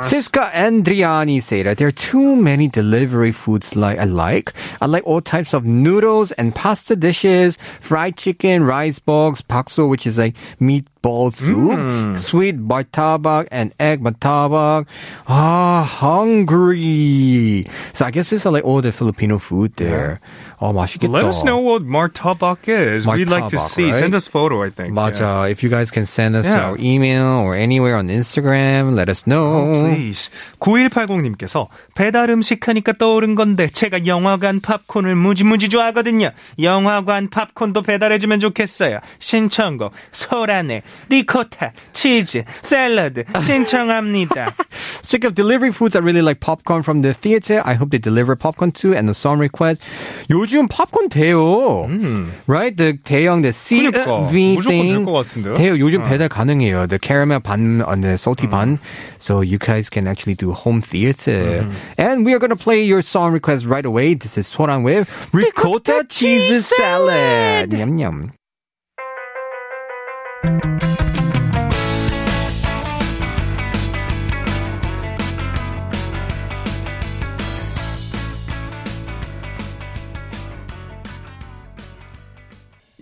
Siska 0.00 0.48
and 0.54 0.82
Driani 0.84 1.42
say 1.42 1.62
that 1.62 1.76
there 1.76 1.88
are 1.88 1.92
too 1.92 2.36
many 2.36 2.68
delivery 2.68 3.32
foods 3.32 3.76
like 3.76 3.98
I 3.98 4.04
like. 4.04 4.54
I 4.80 4.86
like 4.86 5.04
all 5.06 5.20
types 5.20 5.52
of 5.52 5.64
noodles 5.66 6.32
and 6.32 6.54
pasta 6.54 6.96
dishes, 6.96 7.58
fried 7.80 8.16
chicken, 8.16 8.64
rice 8.64 8.98
balls, 8.98 9.42
bakso, 9.42 9.88
which 9.90 10.06
is 10.06 10.16
like 10.16 10.34
meatball 11.03 11.33
soup, 11.33 12.17
sweet 12.17 12.57
martabak 12.57 13.47
and 13.51 13.73
egg 13.79 14.01
martabak. 14.01 14.87
Ah, 15.27 15.83
hungry. 15.83 17.65
So 17.93 18.05
I 18.05 18.11
guess 18.11 18.29
these 18.29 18.45
are 18.45 18.51
like 18.51 18.63
all 18.63 18.81
the 18.81 18.91
Filipino 18.91 19.39
food 19.39 19.75
there. 19.75 20.19
Oh, 20.63 20.71
맛있겠다. 20.71 21.11
Let 21.11 21.25
us 21.25 21.43
know 21.43 21.59
what 21.59 21.83
martabak 21.83 22.69
is. 22.71 23.05
We'd 23.05 23.27
like 23.27 23.49
to 23.49 23.59
see. 23.59 23.91
right? 23.91 23.95
Send 23.95 24.15
us 24.15 24.29
photo, 24.31 24.63
I 24.63 24.69
think. 24.71 24.93
맞아. 24.95 25.49
If 25.51 25.61
you 25.61 25.67
guys 25.69 25.91
can 25.91 26.05
send 26.05 26.37
us 26.37 26.47
Yeah. 26.47 26.71
our 26.71 26.77
email 26.79 27.43
or 27.43 27.53
anywhere 27.53 27.97
on 27.97 28.07
Instagram, 28.07 28.95
let 28.95 29.09
us 29.09 29.27
know. 29.27 29.43
Oh, 29.43 29.83
please. 29.91 30.29
9180님께서 30.61 31.67
배달 31.95 32.29
음식 32.29 32.65
하니까 32.67 32.93
떠오른 32.93 33.35
건데 33.35 33.67
제가 33.67 34.05
영화관 34.07 34.61
팝콘을 34.61 35.15
무지무지 35.15 35.67
좋아하거든요. 35.67 36.31
영화관 36.61 37.29
팝콘도 37.29 37.81
배달해주면 37.81 38.39
좋겠어요. 38.39 38.99
신청곡 39.19 39.91
소라네 40.13 40.81
리코타 41.09 41.73
치즈 41.91 42.43
샐러드 42.61 43.25
신청합니다. 43.41 44.53
Speaking 45.03 45.27
of 45.27 45.35
delivery 45.35 45.71
foods, 45.71 45.95
I 45.97 46.01
really 46.01 46.21
like 46.23 46.39
popcorn 46.39 46.83
from 46.83 47.01
the 47.01 47.13
theater. 47.13 47.61
I 47.65 47.73
hope 47.75 47.91
they 47.91 47.99
deliver 47.99 48.35
popcorn 48.37 48.71
too. 48.71 48.95
And 48.95 49.07
the 49.09 49.13
song 49.13 49.39
request. 49.39 49.83
요즘 50.29 50.52
popcorn 50.68 51.08
돼요. 51.08 51.88
Right? 52.46 52.76
The 52.76 52.92
대형, 53.02 53.42
the 53.42 53.50
음. 53.50 53.90
그러니까. 53.90 54.28
CV 54.28 54.56
무조건 54.56 54.68
thing. 54.68 55.04
될것 55.04 55.12
같은데요? 55.14 55.54
돼요. 55.54 55.78
요즘 55.78 56.04
배달 56.04 56.28
가능해요. 56.28 56.86
The 56.86 56.98
caramel 57.00 57.40
반, 57.40 57.80
uh, 57.80 57.96
the 58.00 58.16
salty 58.18 58.46
반. 58.46 58.78
So 59.18 59.40
you 59.40 59.58
guys 59.58 59.88
can 59.88 60.06
actually 60.06 60.34
do 60.36 60.52
home 60.52 60.82
theater. 60.82 61.66
And 61.96 62.26
we 62.26 62.34
are 62.34 62.38
going 62.38 62.50
to 62.50 62.56
play 62.56 62.82
your 62.82 63.00
song 63.02 63.32
request 63.32 63.66
right 63.66 63.86
away. 63.86 64.14
This 64.14 64.36
is 64.36 64.46
Soran 64.46 64.84
with 64.84 65.08
ricotta 65.32 66.04
cheese 66.08 66.66
salad. 66.66 67.72
Yum 67.72 67.98
yum. 67.98 68.32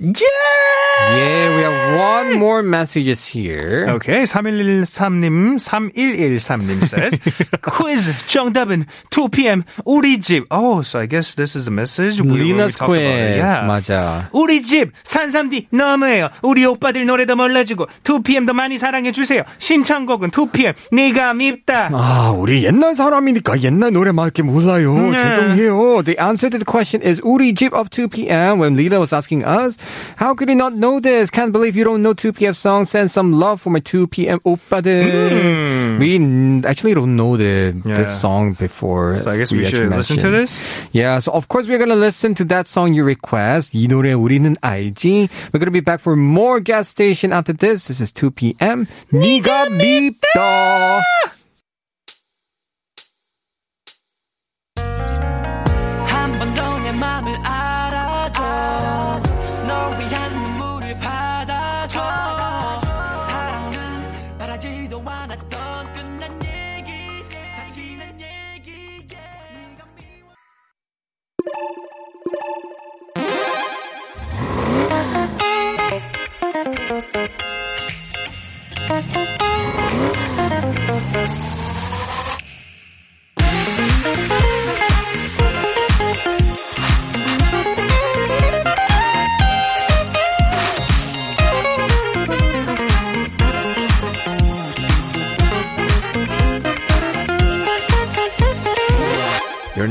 Yeah, 0.03 1.55
we 1.55 1.61
have 1.61 1.99
one 1.99 2.39
more 2.39 2.63
messages 2.63 3.23
here. 3.27 3.85
Okay, 3.87 4.23
3113님, 4.23 5.61
3113님 5.61 6.83
says, 6.83 7.19
quiz 7.61 8.09
정답은 8.25 8.85
2pm 9.11 9.63
우리 9.85 10.19
집. 10.19 10.45
Oh, 10.49 10.81
so 10.81 10.97
I 10.97 11.05
guess 11.05 11.35
this 11.35 11.55
is 11.55 11.65
the 11.65 11.71
message. 11.71 12.19
it. 12.19 12.85
quiz. 12.85 12.99
Yeah. 12.99 13.67
맞아. 13.67 14.29
우리 14.33 14.63
집 14.63 14.91
산삼디 15.03 15.67
너무해요. 15.71 16.29
우리 16.41 16.65
오빠들 16.65 17.05
노래도 17.05 17.35
몰라주고 17.35 17.85
2PM도 18.03 18.53
많이 18.53 18.79
사랑해 18.79 19.11
주세요. 19.11 19.43
신청곡은 19.59 20.31
2PM 20.31 20.73
네가 20.91 21.35
밉다. 21.35 21.89
아, 21.93 22.33
우리 22.35 22.63
옛날 22.63 22.95
사람이니까 22.95 23.61
옛날 23.61 23.91
노래밖에 23.91 24.41
몰라요. 24.41 25.11
네. 25.11 25.17
죄송해요. 25.17 26.01
The 26.03 26.17
answer 26.19 26.49
to 26.49 26.57
the 26.57 26.65
question 26.65 27.05
is 27.07 27.21
우리 27.23 27.53
집 27.53 27.75
of 27.75 27.89
2 27.89 28.07
p.m. 28.07 28.59
When 28.59 28.75
Lila 28.75 28.97
was 28.99 29.13
asking 29.13 29.45
us, 29.45 29.77
How 30.17 30.35
could 30.35 30.49
you 30.49 30.55
not 30.55 30.73
know 30.73 30.99
this? 30.99 31.29
Can't 31.29 31.51
believe 31.51 31.75
you 31.75 31.83
don't 31.83 32.01
know 32.01 32.13
2PM 32.13 32.55
song. 32.55 32.85
Send 32.85 33.11
some 33.11 33.33
love 33.33 33.61
for 33.61 33.69
my 33.69 33.79
2PM 33.79 34.39
oppa들. 34.43 35.01
Mm. 35.31 35.99
We 35.99 36.67
actually 36.67 36.93
don't 36.93 37.15
know 37.15 37.37
the 37.37 37.75
yeah. 37.85 37.97
this 37.97 38.19
song 38.19 38.53
before. 38.53 39.17
So 39.17 39.31
I 39.31 39.37
guess 39.37 39.51
we, 39.51 39.59
we 39.59 39.65
should 39.65 39.89
listen 39.89 40.17
to 40.17 40.29
this. 40.29 40.59
Yeah. 40.91 41.19
So 41.19 41.31
of 41.31 41.47
course 41.47 41.67
we're 41.67 41.79
gonna 41.79 41.95
listen 41.95 42.33
to 42.35 42.45
that 42.45 42.67
song 42.67 42.93
you 42.93 43.03
request. 43.03 43.73
이 43.73 43.87
노래 43.87 44.13
우리는 44.13 44.55
알지. 44.61 45.29
We're 45.51 45.59
gonna 45.59 45.71
be 45.71 45.81
back 45.81 45.99
for 45.99 46.15
more 46.15 46.59
gas 46.59 46.87
station 46.87 47.31
after 47.33 47.53
this. 47.53 47.87
This 47.87 48.01
is 48.01 48.11
2PM. 48.11 48.87
네가 49.11 49.69
밉다. 49.69 51.01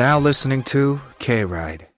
Now 0.01 0.19
listening 0.19 0.63
to 0.63 0.99
K 1.19 1.45
Ride. 1.45 1.90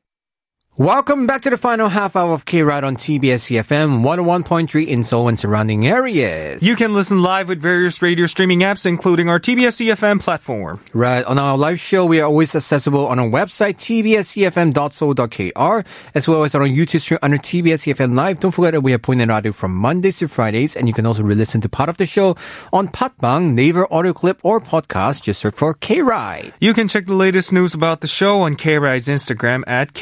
Welcome 0.82 1.28
back 1.28 1.42
to 1.42 1.50
the 1.50 1.56
final 1.56 1.88
half 1.88 2.16
hour 2.16 2.32
of 2.32 2.44
K 2.44 2.62
Ride 2.62 2.82
on 2.82 2.96
TBS 2.96 3.54
EFM 3.54 4.02
101.3 4.02 4.84
in 4.84 5.04
Seoul 5.04 5.28
and 5.28 5.38
surrounding 5.38 5.86
areas. 5.86 6.60
You 6.60 6.74
can 6.74 6.92
listen 6.92 7.22
live 7.22 7.48
with 7.48 7.62
various 7.62 8.02
radio 8.02 8.26
streaming 8.26 8.62
apps, 8.62 8.84
including 8.84 9.28
our 9.28 9.38
TBS 9.38 9.86
EFM 9.86 10.20
platform. 10.20 10.80
Right. 10.92 11.24
On 11.24 11.38
our 11.38 11.56
live 11.56 11.78
show, 11.78 12.04
we 12.04 12.20
are 12.20 12.24
always 12.24 12.56
accessible 12.56 13.06
on 13.06 13.20
our 13.20 13.28
website, 13.28 13.76
tbsefm.so.kr, 13.76 15.86
as 16.16 16.26
well 16.26 16.42
as 16.42 16.56
on 16.56 16.62
our 16.62 16.66
YouTube 16.66 17.00
stream 17.00 17.20
under 17.22 17.38
TBS 17.38 17.94
EFM 17.94 18.16
Live. 18.16 18.40
Don't 18.40 18.50
forget 18.50 18.72
that 18.72 18.80
we 18.80 18.90
have 18.90 19.02
Point 19.02 19.24
Radio 19.24 19.52
from 19.52 19.76
Mondays 19.76 20.18
to 20.18 20.26
Fridays, 20.26 20.74
and 20.74 20.88
you 20.88 20.94
can 20.94 21.06
also 21.06 21.22
re-listen 21.22 21.60
to 21.60 21.68
part 21.68 21.90
of 21.90 21.98
the 21.98 22.06
show 22.06 22.36
on 22.72 22.88
Podbbang, 22.88 23.52
Naver 23.52 23.86
Audio 23.94 24.12
Clip, 24.12 24.40
or 24.42 24.60
podcast. 24.60 25.22
Just 25.22 25.42
search 25.42 25.54
for 25.54 25.74
K-Ride. 25.74 26.54
You 26.58 26.74
can 26.74 26.88
check 26.88 27.06
the 27.06 27.14
latest 27.14 27.52
news 27.52 27.72
about 27.72 28.00
the 28.00 28.08
show 28.08 28.40
on 28.40 28.56
K 28.56 28.78
Ride's 28.78 29.06
Instagram 29.06 29.62
at 29.68 29.94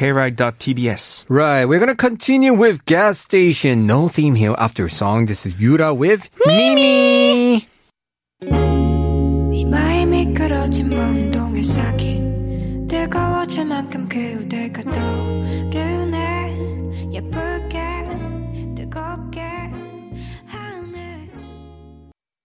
kride.tbs. 0.70 1.26
Right. 1.30 1.66
We're 1.66 1.80
gonna 1.80 1.96
continue 1.96 2.54
with 2.54 2.86
Gas 2.86 3.20
Station. 3.20 3.86
No 3.88 4.08
theme 4.08 4.36
here 4.36 4.56
after 4.58 4.86
a 4.86 4.92
song. 4.92 5.26
This 5.26 5.46
is 5.46 5.56
Yura 5.60 5.94
with 5.94 6.30
Mimi. 6.46 7.68
이 9.54 9.66
마음이 9.66 10.26
미끄러진 10.28 10.90
먼동의 10.90 11.64
싹이 11.64 12.22
뜨거워질 12.90 13.66
만큼 13.66 14.08
그대가 14.10 14.84
떠오르 14.84 15.99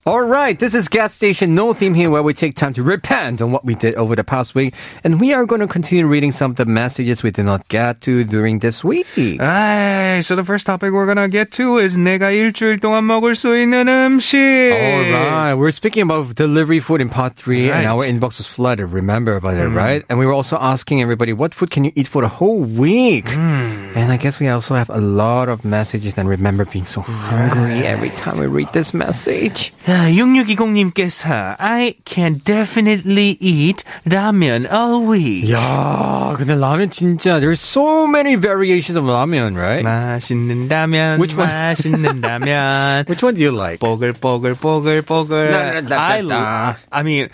All 0.07 0.23
right, 0.23 0.59
this 0.59 0.75
is 0.75 0.89
Gas 0.89 1.13
Station 1.13 1.55
No 1.55 1.75
Theme 1.75 1.93
here, 1.93 2.09
where 2.09 2.23
we 2.23 2.33
take 2.33 2.55
time 2.55 2.73
to 2.73 2.83
repent 2.83 3.43
on 3.43 3.53
what 3.53 3.67
we 3.67 3.75
did 3.75 3.95
over 3.97 4.17
the 4.17 4.25
past 4.25 4.55
week, 4.55 4.73
and 5.05 5.21
we 5.21 5.35
are 5.35 5.45
going 5.45 5.61
to 5.61 5.67
continue 5.67 6.07
reading 6.07 6.33
some 6.33 6.53
of 6.53 6.57
the 6.57 6.65
messages 6.65 7.23
we 7.23 7.31
did 7.31 7.45
not 7.45 7.69
get 7.69 8.01
to 8.09 8.25
during 8.25 8.61
this 8.61 8.83
week. 8.83 9.07
Alright, 9.39 10.25
so 10.25 10.35
the 10.37 10.43
first 10.43 10.65
topic 10.67 10.93
we're 10.93 11.05
gonna 11.05 11.29
get 11.29 11.53
to 11.61 11.77
is 11.77 11.99
내가 11.99 12.33
일주일 12.33 12.81
동안 12.81 13.05
먹을 13.05 13.35
수 13.37 13.49
있는 13.55 13.89
음식. 13.89 14.39
All 14.73 15.13
right, 15.13 15.55
we're 15.55 15.71
speaking 15.71 16.05
about 16.05 16.35
delivery 16.35 16.81
food 16.81 17.03
in 17.03 17.11
part 17.11 17.37
three, 17.37 17.69
and 17.71 17.85
Right. 17.85 17.93
our 17.93 18.01
inbox 18.09 18.39
was 18.39 18.47
flooded. 18.49 18.91
Remember 18.95 19.37
about 19.37 19.59
it, 19.59 19.69
right? 19.69 20.03
And 20.09 20.19
we 20.19 20.25
were 20.25 20.33
also 20.33 20.57
asking 20.57 21.03
everybody, 21.03 21.35
what 21.35 21.53
food 21.53 21.71
can 21.71 21.85
you 21.85 21.93
eat 21.95 22.09
for 22.09 22.23
the 22.23 22.29
whole 22.33 22.63
week? 22.65 23.29
And 23.37 24.11
I 24.11 24.17
guess 24.17 24.41
we 24.41 24.49
also 24.49 24.75
have 24.77 24.89
a 24.89 24.99
lot 25.01 25.51
of 25.51 25.63
messages 25.63 26.17
and 26.17 26.27
remember 26.27 26.65
being 26.65 26.87
so 26.87 27.03
hungry 27.03 27.85
every 27.87 28.11
time 28.17 28.39
we 28.41 28.47
read 28.47 28.73
this 28.73 28.95
message. 28.95 29.75
6620님께서 29.95 31.57
I 31.59 31.95
can 32.05 32.41
definitely 32.45 33.37
eat 33.41 33.83
ramen 34.07 34.67
all 34.71 35.07
week. 35.09 35.51
야, 35.53 36.35
근데 36.37 36.55
라면 36.55 36.91
진짜 36.91 37.41
there's 37.41 37.61
so 37.61 38.07
many 38.07 38.37
variations 38.37 38.97
of 38.97 39.05
ramen, 39.07 39.57
right? 39.57 39.83
맛있는 39.83 40.69
라면, 40.69 41.19
Which 41.19 41.37
one? 41.37 41.49
맛있는 41.49 42.21
라면. 42.21 43.05
Which 43.09 43.25
one 43.25 43.35
do 43.35 43.43
you 43.43 43.51
like? 43.51 43.81
뽀글뽀글뽀글뽀글. 43.81 45.51
나, 45.51 45.81
나, 45.81 45.81
나, 45.81 45.97
I, 45.97 46.23
나, 46.23 46.29
나. 46.29 46.77
I 46.93 47.03
mean, 47.03 47.29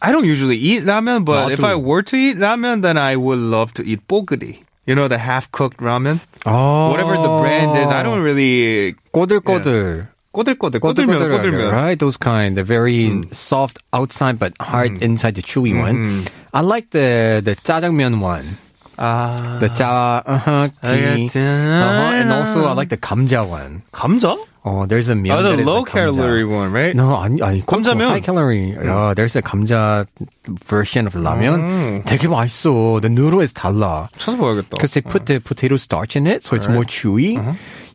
I 0.00 0.12
don't 0.12 0.24
usually 0.24 0.56
eat 0.56 0.84
ramen, 0.84 1.24
but 1.24 1.52
if 1.52 1.60
나도. 1.60 1.68
I 1.68 1.74
were 1.76 2.02
to 2.02 2.16
eat 2.16 2.36
ramen, 2.38 2.82
then 2.82 2.98
I 2.98 3.16
would 3.16 3.38
love 3.38 3.72
to 3.74 3.82
eat 3.86 4.06
뽀글이. 4.08 4.62
You 4.86 4.94
know, 4.94 5.06
the 5.06 5.18
half-cooked 5.18 5.78
ramen? 5.78 6.20
Oh. 6.46 6.88
Whatever 6.90 7.16
the 7.16 7.28
brand 7.40 7.76
is, 7.76 7.90
I 7.90 8.02
don't 8.02 8.20
really... 8.20 8.94
꼬들꼬들. 9.12 10.08
꼬들꼬들, 10.32 10.78
꼬들면, 10.80 11.18
꼬들꼬들, 11.18 11.50
꼬들면. 11.52 11.72
right? 11.72 11.98
Those 11.98 12.16
kind. 12.18 12.56
They're 12.56 12.64
very 12.68 13.22
soft 13.32 13.78
outside 13.92 14.38
but 14.38 14.52
hard 14.60 15.02
inside 15.02 15.34
the 15.34 15.42
chewy 15.42 15.72
one. 15.74 16.24
I 16.52 16.60
like 16.60 16.90
the 16.90 17.40
the 17.44 17.56
짜장면 17.56 18.20
one. 18.20 18.56
아, 18.98 19.58
The 19.60 19.68
짜, 19.74 20.22
uh-huh, 20.26 20.68
기. 20.82 20.88
알겠지. 21.30 21.38
Uh-huh, 21.38 22.18
and 22.18 22.32
also 22.32 22.66
I 22.66 22.72
like 22.74 22.90
the 22.90 22.98
감자 23.00 23.42
one. 23.46 23.82
감자? 23.92 24.36
Oh, 24.65 24.85
there's 24.85 25.09
a 25.09 25.15
meal 25.15 25.35
Oh, 25.35 25.43
the 25.43 25.61
low 25.61 25.83
calorie 25.83 26.45
one, 26.45 26.71
right? 26.71 26.95
No, 26.95 27.17
아니, 27.17 27.41
아니, 27.41 27.65
감자면. 27.65 28.07
high 28.07 28.21
calorie. 28.23 28.71
Uh, 28.77 29.13
there's 29.13 29.35
a 29.35 29.41
감자 29.41 30.05
version 30.47 31.05
of 31.05 31.13
라면. 31.19 32.03
되게 32.05 32.29
맛있어. 32.29 33.01
The 33.01 33.11
noodle 33.11 33.41
is 33.41 33.53
달라. 33.53 34.07
찾아봐야겠다. 34.17 34.69
Because 34.71 34.93
they 34.93 35.01
put 35.01 35.25
the 35.25 35.39
potato 35.41 35.75
starch 35.75 36.15
in 36.15 36.27
it, 36.27 36.43
so 36.45 36.55
it's 36.55 36.69
more 36.69 36.85
chewy. 36.85 37.35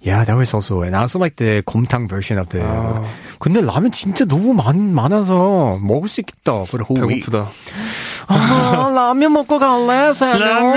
Yeah, 0.01 0.25
that 0.25 0.37
was 0.37 0.55
also, 0.55 0.83
and 0.83 0.95
I 0.95 1.01
also 1.01 1.19
like 1.19 1.37
the 1.37 1.63
곰탕 1.63 2.09
version 2.09 2.39
of 2.39 2.51
the. 2.51 2.63
근데 3.41 3.61
라면 3.61 3.91
진짜 3.91 4.25
너무 4.27 4.53
많, 4.55 4.93
많아서 4.93 5.79
먹을 5.83 6.09
수 6.09 6.21
있겠다 6.21 6.63
for 6.69 6.79
the 6.79 6.85
whole 6.85 7.03
week. 7.09 7.25
배고프다. 7.25 7.51
아, 8.28 8.92
라면 8.94 9.34
먹고 9.34 9.60
갈래, 9.60 10.14
사면. 10.14 10.74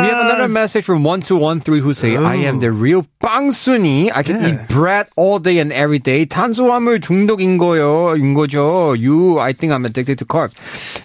We 0.00 0.06
have 0.08 0.20
another 0.24 0.48
message 0.48 0.84
from 0.84 1.02
1213 1.04 1.80
who 1.82 1.92
say, 1.92 2.16
I 2.16 2.36
am 2.48 2.58
the 2.58 2.72
real 2.72 3.04
빵순이. 3.20 4.10
I 4.14 4.22
can 4.22 4.42
eat 4.44 4.68
bread 4.68 5.06
all 5.16 5.38
day 5.38 5.58
and 5.58 5.72
every 5.74 5.98
day. 5.98 6.24
탄수화물 6.24 7.00
중독인 7.00 7.58
거요, 7.58 8.16
인 8.16 8.32
거죠. 8.32 8.94
You, 8.96 9.38
I 9.40 9.52
think 9.52 9.74
I'm 9.74 9.84
addicted 9.84 10.16
to 10.18 10.24
carbs. 10.24 10.54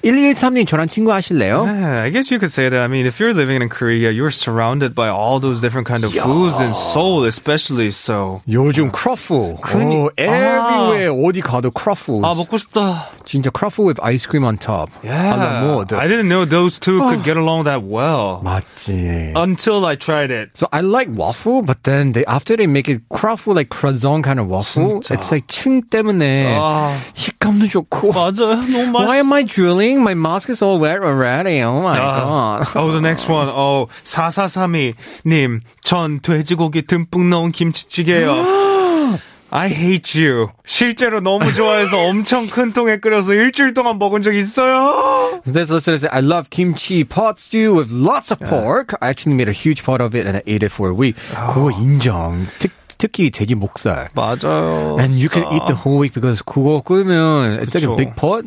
1213님, 0.04 0.66
저랑 0.66 0.88
친구 0.88 1.12
하실래요? 1.12 1.66
Yeah, 1.66 2.04
I 2.04 2.10
guess 2.10 2.32
you 2.32 2.40
could 2.40 2.52
say 2.52 2.70
that. 2.70 2.80
I 2.82 2.88
mean, 2.88 3.06
if 3.06 3.20
you're 3.20 3.34
living 3.34 3.62
in 3.62 3.68
Korea, 3.70 4.12
you're 4.12 4.32
surrounded 4.32 4.96
by 4.96 5.10
all 5.10 5.40
those 5.42 5.60
different 5.60 5.88
kind 5.88 6.04
of 6.06 6.14
foods 6.14 6.62
in 6.62 6.74
Seoul, 6.74 7.26
especially. 7.26 7.92
So, 7.92 8.42
요즘 8.48 8.92
크러플. 8.92 9.60
그니- 9.60 10.08
oh, 10.08 10.10
everywhere. 10.18 11.12
어디 11.12 11.42
가도 11.42 11.72
크러플. 11.72 12.24
아 12.24 12.34
먹고 12.34 12.58
싶다. 12.58 13.10
진짜 13.26 13.50
크러플 13.50 13.84
with 13.86 14.00
ice 14.02 14.26
cream 14.26 14.46
on 14.46 14.58
top. 14.58 14.90
Yeah, 15.04 15.29
yeah. 15.37 15.99
I 15.99 16.09
didn't 16.09 16.29
know 16.29 16.45
those 16.45 16.79
two 16.79 17.01
could 17.01 17.21
oh. 17.21 17.23
get 17.23 17.37
along 17.37 17.65
that 17.65 17.83
well. 17.83 18.41
맞지. 18.45 19.33
Until 19.37 19.85
I 19.85 19.97
tried 19.97 20.31
it. 20.31 20.51
So 20.55 20.69
I 20.73 20.81
like 20.81 21.09
waffle, 21.11 21.63
but 21.63 21.85
then 21.85 22.13
they 22.13 22.25
after 22.27 22.57
they 22.57 22.67
make 22.67 22.89
it 22.89 23.09
croffle 23.09 23.55
like 23.55 23.69
croissant 23.71 24.25
kind 24.25 24.41
of 24.41 24.49
waffle. 24.49 25.01
진짜. 25.01 25.15
It's 25.15 25.31
like 25.31 25.47
층 25.49 25.83
때문에 25.83 26.57
아. 26.59 26.97
식감도 27.15 27.69
좋고. 27.69 28.13
맞아요. 28.13 28.61
너무 28.61 28.91
맛있어. 28.91 29.07
Why 29.07 29.17
am 29.19 29.33
I 29.33 29.43
drooling? 29.45 30.03
My 30.03 30.15
mask 30.15 30.51
is 30.51 30.63
all 30.63 30.79
wet 30.79 31.03
already. 31.03 31.63
Oh 31.63 31.81
my 31.81 31.99
uh, 31.99 32.65
god. 32.65 32.77
oh, 32.77 32.93
the 32.93 33.01
next 33.01 33.29
one. 33.29 33.49
Oh, 33.49 33.89
4432님. 34.05 35.61
전 35.83 36.21
돼지고기 36.21 36.83
듬뿍 36.83 37.29
넣은 37.29 37.53
김치찌개요. 37.53 38.71
I 39.53 39.69
hate 39.69 40.15
you. 40.15 40.49
실제로 40.65 41.21
너무 41.21 41.53
좋아해서 41.53 41.99
엄청 41.99 42.47
큰 42.47 42.73
통에 42.73 42.99
끓여서 42.99 43.35
일주일 43.35 43.75
동안 43.75 43.99
먹은 43.99 44.23
적 44.23 44.33
있어요. 44.35 45.41
This 45.45 45.73
listener 45.73 45.99
said, 45.99 46.15
I 46.15 46.21
love 46.21 46.51
kimchi 46.51 47.03
pot 47.03 47.41
stew 47.41 47.75
with 47.75 47.91
lots 47.91 48.31
of 48.31 48.39
pork. 48.49 48.95
I 49.01 49.09
actually 49.11 49.35
made 49.35 49.49
a 49.49 49.53
huge 49.53 49.83
pot 49.85 50.01
of 50.01 50.15
it 50.15 50.27
and 50.27 50.37
I 50.37 50.43
ate 50.47 50.63
it 50.65 50.71
for 50.73 50.89
a 50.91 50.95
week. 50.95 51.17
그거 51.53 51.73
인정. 51.73 52.47
특, 52.61 52.71
특히 52.97 53.31
돼지 53.31 53.57
목살. 53.57 54.11
맞아요. 54.15 54.97
And 55.01 55.15
you 55.19 55.29
can 55.29 55.45
eat 55.53 55.67
the 55.67 55.75
whole 55.75 55.99
week 55.99 56.15
because 56.15 56.43
그거 56.43 56.81
끓으면 56.85 57.59
it's 57.61 57.75
like 57.75 57.83
a 57.83 57.97
big 57.97 58.15
pot. 58.15 58.45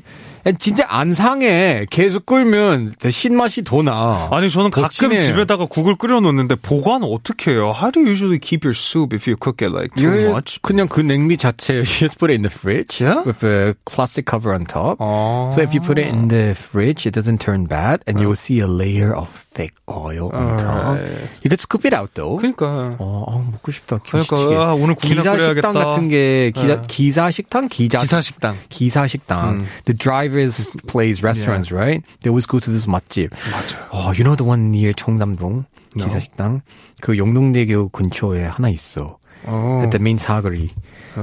진짜 0.59 0.85
안 0.89 1.13
상해. 1.13 1.85
계속 1.89 2.25
the 2.25 3.11
신맛이 3.11 3.63
더 3.63 3.81
나. 3.81 4.27
아니 4.31 4.49
저는 4.49 4.71
더 4.71 4.81
가끔 4.81 4.91
진해. 5.11 5.21
집에다가 5.21 5.65
국을 5.65 5.95
끓여 5.95 6.19
놓는데 6.19 6.55
보관 6.55 7.03
어떻게 7.03 7.51
해요? 7.51 7.71
How 7.73 7.91
do 7.91 8.01
you 8.01 8.09
usually 8.11 8.39
keep 8.39 8.65
your 8.65 8.75
soup 8.77 9.15
if 9.15 9.29
you 9.29 9.37
cook 9.41 9.65
it 9.65 9.73
like 9.73 9.95
too 9.95 10.29
much? 10.31 10.59
그냥 10.61 10.87
그 10.87 10.99
냉미 11.01 11.37
자체 11.37 11.75
you 11.75 11.83
just 11.85 12.17
put 12.19 12.29
it 12.29 12.35
in 12.35 12.41
the 12.43 12.51
fridge 12.51 12.99
Yeah? 13.01 13.23
with 13.25 13.43
a 13.45 13.75
plastic 13.85 14.25
cover 14.25 14.53
on 14.53 14.65
top. 14.65 14.97
어. 14.99 15.49
So 15.53 15.61
if 15.61 15.73
you 15.73 15.79
put 15.79 15.97
it 15.97 16.07
in 16.11 16.27
the 16.27 16.55
fridge, 16.55 17.07
it 17.07 17.13
doesn't 17.15 17.39
turn 17.39 17.65
bad, 17.67 18.01
and 18.07 18.19
you 18.19 18.27
will 18.27 18.35
see 18.39 18.59
a 18.59 18.67
layer 18.67 19.15
of 19.15 19.29
thick 19.53 19.71
oil 19.87 20.31
on 20.33 20.57
top. 20.57 20.99
Alright. 20.99 21.29
You 21.45 21.49
could 21.49 21.61
scoop 21.61 21.85
it 21.85 21.93
out 21.95 22.11
though. 22.15 22.35
그러니까 22.41 22.97
어, 22.99 23.23
어, 23.27 23.39
먹고 23.51 23.71
싶다. 23.71 23.99
그러니까, 24.03 24.35
김치찌개. 24.35 24.55
아, 24.55 24.73
오늘 24.73 24.95
기사. 24.95 25.37
식당 25.39 25.73
같은 25.73 26.09
게 26.09 26.51
기사 26.55 26.75
네. 26.75 26.81
기사 26.87 27.31
식당 27.31 27.67
기자 27.69 27.99
기사 28.01 28.21
식당. 28.21 28.55
기사 28.69 29.07
식당. 29.07 29.65
The 29.85 29.97
drivers 30.33 30.73
plays 30.87 31.23
restaurants, 31.23 31.71
right? 31.71 32.03
They 32.21 32.29
always 32.29 32.45
go 32.45 32.59
to 32.59 32.69
this 32.71 32.85
맛집. 32.85 33.29
맞아요. 33.29 33.87
Oh, 33.91 34.11
you 34.11 34.23
know 34.23 34.35
the 34.35 34.43
one 34.43 34.71
near 34.71 34.93
청담동 34.93 35.65
기사 35.95 36.19
식당? 36.19 36.61
그 37.01 37.17
영동대교 37.17 37.89
근처에 37.89 38.45
하나 38.45 38.69
있어. 38.69 39.17
어. 39.45 39.81
At 39.83 39.91
the 39.91 39.99
main 40.01 40.17
사거리. 40.17 40.69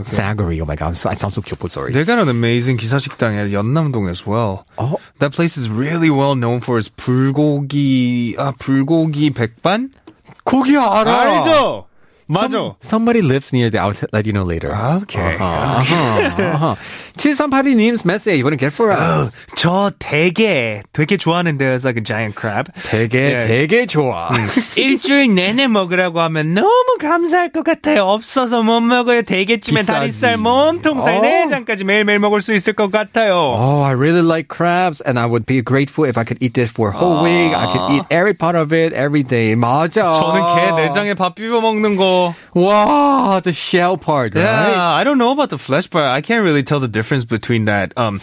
사거리. 0.04 0.60
Oh 0.60 0.66
my 0.66 0.76
god, 0.76 0.94
I 1.08 1.14
sound 1.14 1.34
so 1.34 1.42
cute. 1.42 1.58
Sorry. 1.70 1.92
They 1.92 2.04
got 2.04 2.18
an 2.20 2.28
amazing 2.28 2.76
기사 2.78 2.98
식당 2.98 3.34
at 3.34 3.50
연남동 3.50 4.08
as 4.08 4.24
well. 4.26 4.64
어? 4.76 4.96
That 5.18 5.32
place 5.34 5.56
is 5.56 5.68
really 5.68 6.10
well 6.10 6.34
known 6.36 6.60
for 6.60 6.78
its 6.78 6.88
불고기 6.90 8.36
아 8.38 8.52
불고기 8.58 9.30
백반? 9.30 9.90
거기 10.44 10.76
알아. 10.76 11.42
알죠? 11.42 11.86
맞아. 12.30 12.76
Somebody 12.80 13.22
lives 13.26 13.52
near 13.52 13.70
there. 13.70 13.82
I'll 13.82 13.92
t- 13.92 14.06
let 14.12 14.24
you 14.24 14.32
know 14.32 14.44
later. 14.46 14.70
Okay. 15.02 15.34
Uh-huh, 15.34 15.82
uh-huh, 15.82 16.42
uh-huh. 16.42 16.74
7382님's 17.19 18.05
message. 18.05 18.43
What 18.43 18.51
do 18.51 18.55
you 18.55 18.59
get 18.59 18.73
for 18.73 18.91
us? 18.91 19.31
저 19.55 19.91
되게 19.99 20.83
되게 20.93 21.17
좋아하는데요. 21.17 21.75
It's 21.75 21.85
like 21.85 21.97
a 21.97 22.03
giant 22.03 22.35
crab. 22.35 22.71
되게, 22.89 23.41
예. 23.41 23.47
되게 23.47 23.85
좋아. 23.85 24.29
일주일 24.75 25.33
내내 25.33 25.67
먹으라고 25.67 26.21
하면 26.21 26.53
너무 26.53 26.97
감사할 26.99 27.51
것 27.51 27.63
같아요. 27.63 28.03
없어서 28.03 28.61
못 28.61 28.81
먹어요. 28.81 29.21
대게찜에 29.21 29.81
비싸지. 29.81 29.99
다리살, 29.99 30.37
몸통살, 30.37 31.15
어. 31.15 31.21
내장까지 31.21 31.83
매일매일 31.83 32.19
먹을 32.19 32.41
수 32.41 32.53
있을 32.53 32.73
것 32.73 32.91
같아요. 32.91 33.35
Oh, 33.35 33.81
I 33.81 33.93
really 33.93 34.21
like 34.21 34.47
crabs, 34.49 35.01
and 35.01 35.17
I 35.17 35.25
would 35.25 35.45
be 35.45 35.61
grateful 35.61 36.05
if 36.05 36.17
I 36.17 36.23
could 36.23 36.41
eat 36.41 36.53
this 36.53 36.71
for 36.71 36.89
a 36.89 36.93
whole 36.93 37.23
week. 37.23 37.55
I 37.55 37.67
could 37.71 37.91
eat 37.95 38.03
every 38.11 38.33
part 38.33 38.55
of 38.55 38.73
it 38.73 38.93
every 38.93 39.23
day. 39.23 39.55
맞아. 39.55 40.13
저는 40.13 40.41
게 40.55 40.81
내장에 40.83 41.13
밥 41.13 41.35
비벼 41.35 41.61
먹는 41.61 41.95
거. 41.95 42.33
Wow, 42.53 43.39
the 43.41 43.53
shell 43.53 43.97
part, 43.97 44.35
right? 44.35 44.43
Yeah, 44.43 44.93
I 44.93 45.03
don't 45.03 45.17
know 45.17 45.31
about 45.31 45.49
the 45.49 45.57
flesh 45.57 45.89
part. 45.89 46.05
I 46.05 46.21
can't 46.21 46.43
really 46.43 46.63
tell 46.63 46.79
the 46.79 46.87
difference 46.87 47.08
Between 47.26 47.64
that 47.66 47.92
um 47.96 48.20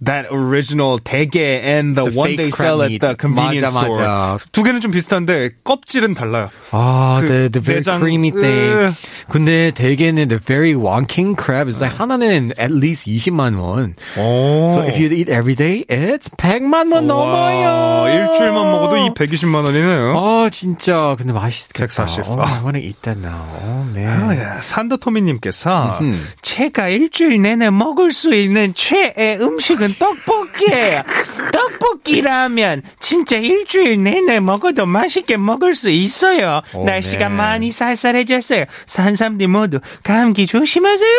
that 0.00 0.26
original 0.30 0.98
대게 0.98 1.60
and 1.62 1.96
the, 1.96 2.04
The 2.08 2.16
one 2.18 2.36
they 2.36 2.50
sell 2.50 2.82
at 2.82 2.90
the 3.00 3.14
convenience 3.16 3.74
맞아, 3.74 3.84
store. 3.84 3.98
맞아. 4.00 4.38
두 4.52 4.62
개는 4.62 4.80
좀 4.80 4.90
비슷한데 4.90 5.50
껍질은 5.64 6.14
달라요. 6.14 6.50
Ah, 6.72 7.20
그 7.20 7.26
the, 7.28 7.48
the 7.50 7.60
very 7.60 7.80
내장, 7.82 7.98
creamy 8.00 8.30
thing. 8.30 8.72
으. 8.72 8.94
근데 9.28 9.70
대게는 9.72 10.28
the 10.28 10.38
very 10.38 10.74
one 10.74 11.04
king 11.06 11.36
crab 11.36 11.68
is 11.68 11.80
like 11.82 11.92
하나는 11.98 12.52
at 12.58 12.70
least 12.72 13.06
20만 13.06 13.58
원. 13.60 13.94
오. 14.16 14.70
So 14.72 14.80
if 14.86 14.96
you 14.98 15.10
eat 15.12 15.28
every 15.28 15.54
day, 15.54 15.84
it's 15.88 16.30
100만 16.38 16.92
원 16.92 17.06
넘어요. 17.06 18.08
일주일만 18.08 18.70
먹어도 18.70 18.96
이 18.96 19.10
120만 19.10 19.64
원이네요. 19.64 20.14
아 20.16 20.48
진짜 20.50 21.14
근데 21.18 21.32
맛있겠다. 21.32 21.86
140. 21.86 22.24
Oh, 22.28 22.40
I 22.40 22.62
want 22.62 22.78
to 22.78 22.82
eat 22.82 23.02
that 23.02 23.18
now. 23.20 23.44
Oh 23.60 23.84
man. 23.92 24.22
아, 24.22 24.34
예. 24.34 24.62
산더토미님께서 24.62 25.98
제가 26.52 26.88
일주일 26.88 27.40
내내 27.40 27.70
먹을 27.70 28.10
수 28.10 28.34
있는 28.34 28.74
최애 28.74 29.38
음식은 29.40 29.94
떡볶이에요. 29.98 31.00
떡볶이라면 31.50 32.82
진짜 33.00 33.38
일주일 33.38 34.02
내내 34.02 34.38
먹어도 34.40 34.84
맛있게 34.84 35.38
먹을 35.38 35.74
수 35.74 35.88
있어요. 35.88 36.60
오, 36.74 36.84
날씨가 36.84 37.30
네. 37.30 37.34
많이 37.34 37.72
쌀쌀해졌어요. 37.72 38.66
산삼들 38.84 39.48
모두 39.48 39.80
감기 40.02 40.46
조심하세요. 40.46 41.18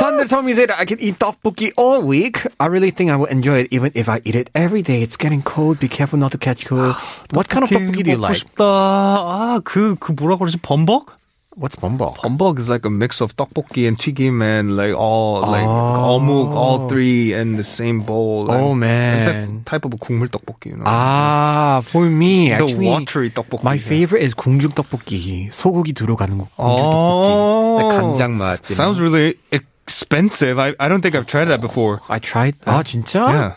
Sander 0.00 0.28
told 0.28 0.44
me 0.44 0.52
that 0.52 0.70
I 0.70 0.84
could 0.84 1.00
eat 1.02 1.18
tteokbokki 1.18 1.72
all 1.78 2.04
week. 2.04 2.44
I 2.60 2.68
really 2.68 2.90
think 2.90 3.10
I 3.10 3.16
will 3.16 3.32
enjoy 3.32 3.64
it 3.64 3.68
even 3.72 3.90
if 3.96 4.10
I 4.10 4.20
eat 4.26 4.36
it 4.36 4.50
every 4.54 4.82
day. 4.82 5.00
It's 5.00 5.16
getting 5.16 5.40
cold. 5.40 5.80
Be 5.80 5.88
careful 5.88 6.20
not 6.20 6.32
to 6.32 6.38
catch 6.38 6.66
cold. 6.68 6.94
What 7.32 7.48
kind 7.48 7.64
of 7.64 7.70
tteokbokki 7.70 8.04
do 8.04 8.10
you 8.10 8.20
like? 8.20 8.36
싶다. 8.36 8.64
아, 8.64 9.60
그, 9.64 9.96
그 9.98 10.12
뭐라 10.12 10.36
그러지? 10.36 10.58
범벅? 10.60 11.17
What's 11.58 11.74
bombok? 11.74 12.22
Bombok 12.22 12.60
is 12.60 12.68
like 12.68 12.84
a 12.84 12.90
mix 12.90 13.20
of 13.20 13.36
tteokbokki 13.36 13.88
and 13.88 13.98
chiki, 13.98 14.30
and 14.30 14.76
like 14.76 14.94
all 14.94 15.40
like 15.40 15.66
oh. 15.66 16.14
omuk, 16.14 16.54
all 16.54 16.88
three 16.88 17.34
in 17.34 17.56
the 17.56 17.64
same 17.64 18.02
bowl. 18.02 18.46
Oh 18.48 18.74
man, 18.74 19.18
it's 19.18 19.26
like 19.26 19.64
type 19.64 19.84
of 19.84 19.90
국물 19.98 20.28
tteokbokki. 20.28 20.66
You 20.66 20.76
know? 20.76 20.84
Ah, 20.86 21.82
for 21.82 22.06
me, 22.06 22.50
the 22.50 22.62
actually, 22.62 22.86
watery 22.86 23.30
tteokbokki. 23.30 23.64
My 23.64 23.76
favorite 23.76 24.22
is 24.22 24.34
궁중 24.34 24.70
tteokbokki. 24.70 25.50
소고기 25.50 25.94
들어가는 25.94 26.38
거. 26.38 26.46
궁중 26.54 26.86
oh. 26.86 26.94
tteokbokki. 26.94 27.82
Like 27.82 27.90
간장 27.98 28.36
맛. 28.38 28.64
Sounds 28.70 29.00
really 29.00 29.34
expensive. 29.50 30.60
I 30.60 30.76
I 30.78 30.86
don't 30.86 31.02
think 31.02 31.16
I've 31.16 31.26
tried 31.26 31.46
that 31.46 31.60
before. 31.60 32.02
I 32.08 32.20
tried. 32.20 32.54
Ah, 32.66 32.86
진짜? 32.86 33.26
Yeah. 33.34 33.52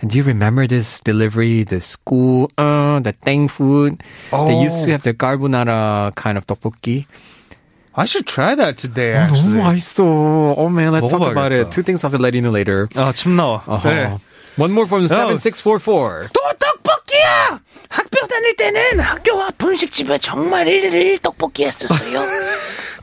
And 0.00 0.10
do 0.10 0.16
you 0.16 0.24
remember 0.24 0.66
this 0.66 1.00
delivery, 1.04 1.64
the 1.64 1.80
school, 1.80 2.50
uh, 2.56 2.98
the 3.00 3.12
thing 3.12 3.46
food? 3.46 4.02
Oh. 4.32 4.48
They 4.48 4.56
used 4.56 4.82
to 4.84 4.88
oh. 4.88 4.92
have 4.96 5.04
the 5.04 5.12
carbonara 5.12 6.14
kind 6.16 6.38
of 6.38 6.46
tteokbokki. 6.48 7.04
I 7.95 8.05
should 8.05 8.27
try 8.27 8.53
that 8.55 8.77
today. 8.77 9.13
너무 9.13 9.57
Actually. 9.57 9.59
맛있어. 9.63 10.03
Oh 10.55 10.69
man, 10.69 10.91
let's 10.93 11.09
talk 11.09 11.21
about 11.21 11.51
it. 11.51 11.65
먹어봐야겠다. 11.65 11.71
Two 11.71 11.81
things 11.83 12.03
I 12.03 12.09
have 12.09 12.17
to 12.17 12.21
let 12.21 12.35
you 12.35 12.41
know 12.41 12.51
later. 12.53 12.87
아, 12.93 13.11
침 13.11 13.35
나와. 13.35 13.63
Uh-huh. 13.65 13.89
네. 13.89 14.19
One 14.57 14.71
more 14.71 14.85
from 14.85 15.07
7644. 15.07 16.29
또 16.33 16.41
떡볶이야! 16.57 17.59
학교 17.89 18.27
다닐 18.27 18.55
때는 18.55 18.99
학교 18.99 19.41
앞 19.41 19.57
분식집에 19.57 20.17
정말 20.19 20.67
일일 20.67 21.19
떡볶이 21.19 21.65
했었어요. 21.65 22.21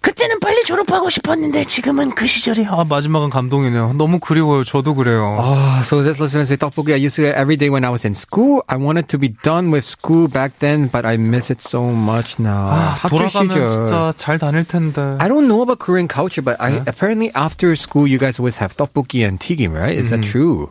그때는 0.02 0.40
빨리 0.40 0.64
졸업하고 0.64 1.10
싶었는데 1.10 1.64
지금은 1.66 2.16
그 2.16 2.26
시절이 2.28 2.66
아 2.70 2.84
마지막은 2.88 3.30
감동이네요. 3.30 3.94
너무 3.94 4.20
그리워요. 4.20 4.64
저도 4.64 4.96
그래요. 4.96 5.38
Oh, 5.40 5.82
so 5.84 6.02
this 6.02 6.20
listener 6.20 6.44
say 6.44 6.58
tteokbokki. 6.58 6.94
I 6.94 7.04
used 7.04 7.16
to 7.18 7.28
it 7.28 7.36
every 7.36 7.58
day 7.58 7.70
when 7.70 7.84
I 7.84 7.90
was 7.90 8.06
in 8.06 8.14
school. 8.16 8.64
I 8.68 8.78
wanted 8.78 9.08
to 9.10 9.18
be 9.20 9.30
done 9.44 9.72
with 9.72 9.86
school 9.86 10.28
back 10.28 10.60
then, 10.60 10.88
but 10.88 11.06
I 11.06 11.18
miss 11.18 11.52
it 11.52 11.62
so 11.62 11.92
much 11.92 12.40
now. 12.40 12.70
아, 12.72 12.96
학교 13.00 13.18
돌아가면 13.18 13.50
시절. 13.50 13.70
진짜 13.70 14.14
잘 14.18 14.40
다닐 14.40 14.64
텐데. 14.64 15.18
I 15.20 15.28
don't 15.28 15.48
know 15.48 15.62
about 15.62 15.80
Korean 15.80 16.08
culture, 16.08 16.42
but 16.42 16.56
I 16.60 16.82
apparently 16.88 17.32
after 17.36 17.76
school 17.76 18.08
you 18.08 18.20
guys 18.20 18.40
always 18.40 18.58
have 18.58 18.76
tteokbokki 18.78 19.26
and 19.28 19.40
tigim, 19.40 19.74
right? 19.76 19.98
Is 19.98 20.12
that 20.12 20.24
true? 20.24 20.70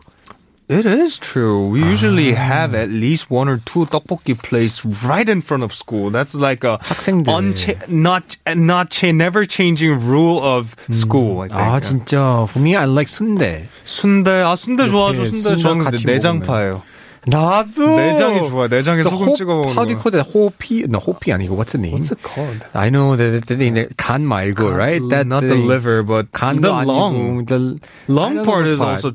It 0.68 0.86
is 0.86 1.18
true. 1.18 1.68
We 1.68 1.80
usually 1.84 2.32
have 2.32 2.74
at 2.74 2.88
least 2.88 3.28
one 3.30 3.50
or 3.50 3.58
two 3.66 3.84
tteokbokki 3.84 4.40
place 4.40 4.80
right 5.04 5.28
in 5.28 5.42
front 5.42 5.62
of 5.62 5.74
school. 5.74 6.08
That's 6.10 6.34
like 6.34 6.64
a 6.64 6.78
학생들. 6.80 7.28
uncha- 7.28 7.86
not 7.86 8.38
not 8.56 8.88
cha- 8.88 9.12
never 9.12 9.44
changing 9.44 9.92
rule 10.00 10.40
of 10.42 10.74
school. 10.90 11.42
I 11.44 11.48
think. 11.48 11.60
아 11.60 11.80
진짜. 11.84 12.48
For 12.48 12.64
me, 12.64 12.74
I 12.76 12.86
like 12.88 13.12
순대. 13.12 13.68
순대 13.84 14.40
아 14.40 14.56
순대 14.56 14.88
좋아하죠. 14.88 15.20
이렇게 15.20 15.30
순대 15.36 15.48
순대 15.50 15.62
저는 15.62 15.84
같이 15.84 16.06
내장파예요. 16.06 16.80
나도. 17.26 17.96
내장이 17.96 18.48
좋아. 18.48 18.66
내장에 18.66 19.02
The 19.02 19.10
소금 19.12 19.28
호- 19.28 19.36
찍어 19.36 19.54
먹는 19.56 19.76
How 19.76 19.84
do 19.84 19.92
you 19.92 20.00
거. 20.00 20.08
call 20.08 20.12
that? 20.16 20.32
호피? 20.32 20.84
No, 20.88 20.96
호피 20.98 21.28
아니고 21.32 21.56
what's 21.60 21.72
the 21.76 21.80
name? 21.80 22.00
What's 22.00 22.08
it 22.10 22.24
called? 22.24 22.64
I 22.72 22.88
know 22.88 23.16
that 23.20 23.44
the 23.44 23.56
thing 23.56 23.74
that 23.76 23.96
간 24.00 24.24
말고, 24.24 24.64
right? 24.72 25.00
That 25.12 25.28
not 25.28 25.44
the 25.44 25.60
liver, 25.60 26.02
but 26.02 26.32
간도 26.32 26.72
the 26.72 26.72
아니고, 26.72 26.88
lung. 26.88 27.44
The 27.44 27.76
I 27.76 28.12
Lung 28.12 28.34
don't 28.40 28.44
part 28.48 28.64
know 28.64 28.72
is 28.72 28.80
what 28.80 28.88
also 28.96 29.12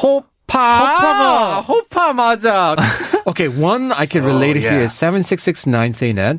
호 0.00 0.24
파. 0.47 0.79
호파가. 0.79 1.61
호파 1.61 2.13
맞아. 2.13 2.75
okay, 3.27 3.47
one 3.49 3.91
I 3.91 4.05
can 4.07 4.23
relate 4.23 4.55
Oh, 4.57 4.59
here 4.63 4.79
yeah. 4.79 4.87
is 4.87 4.93
7669 4.93 5.93
saying 5.93 6.15
that 6.15 6.37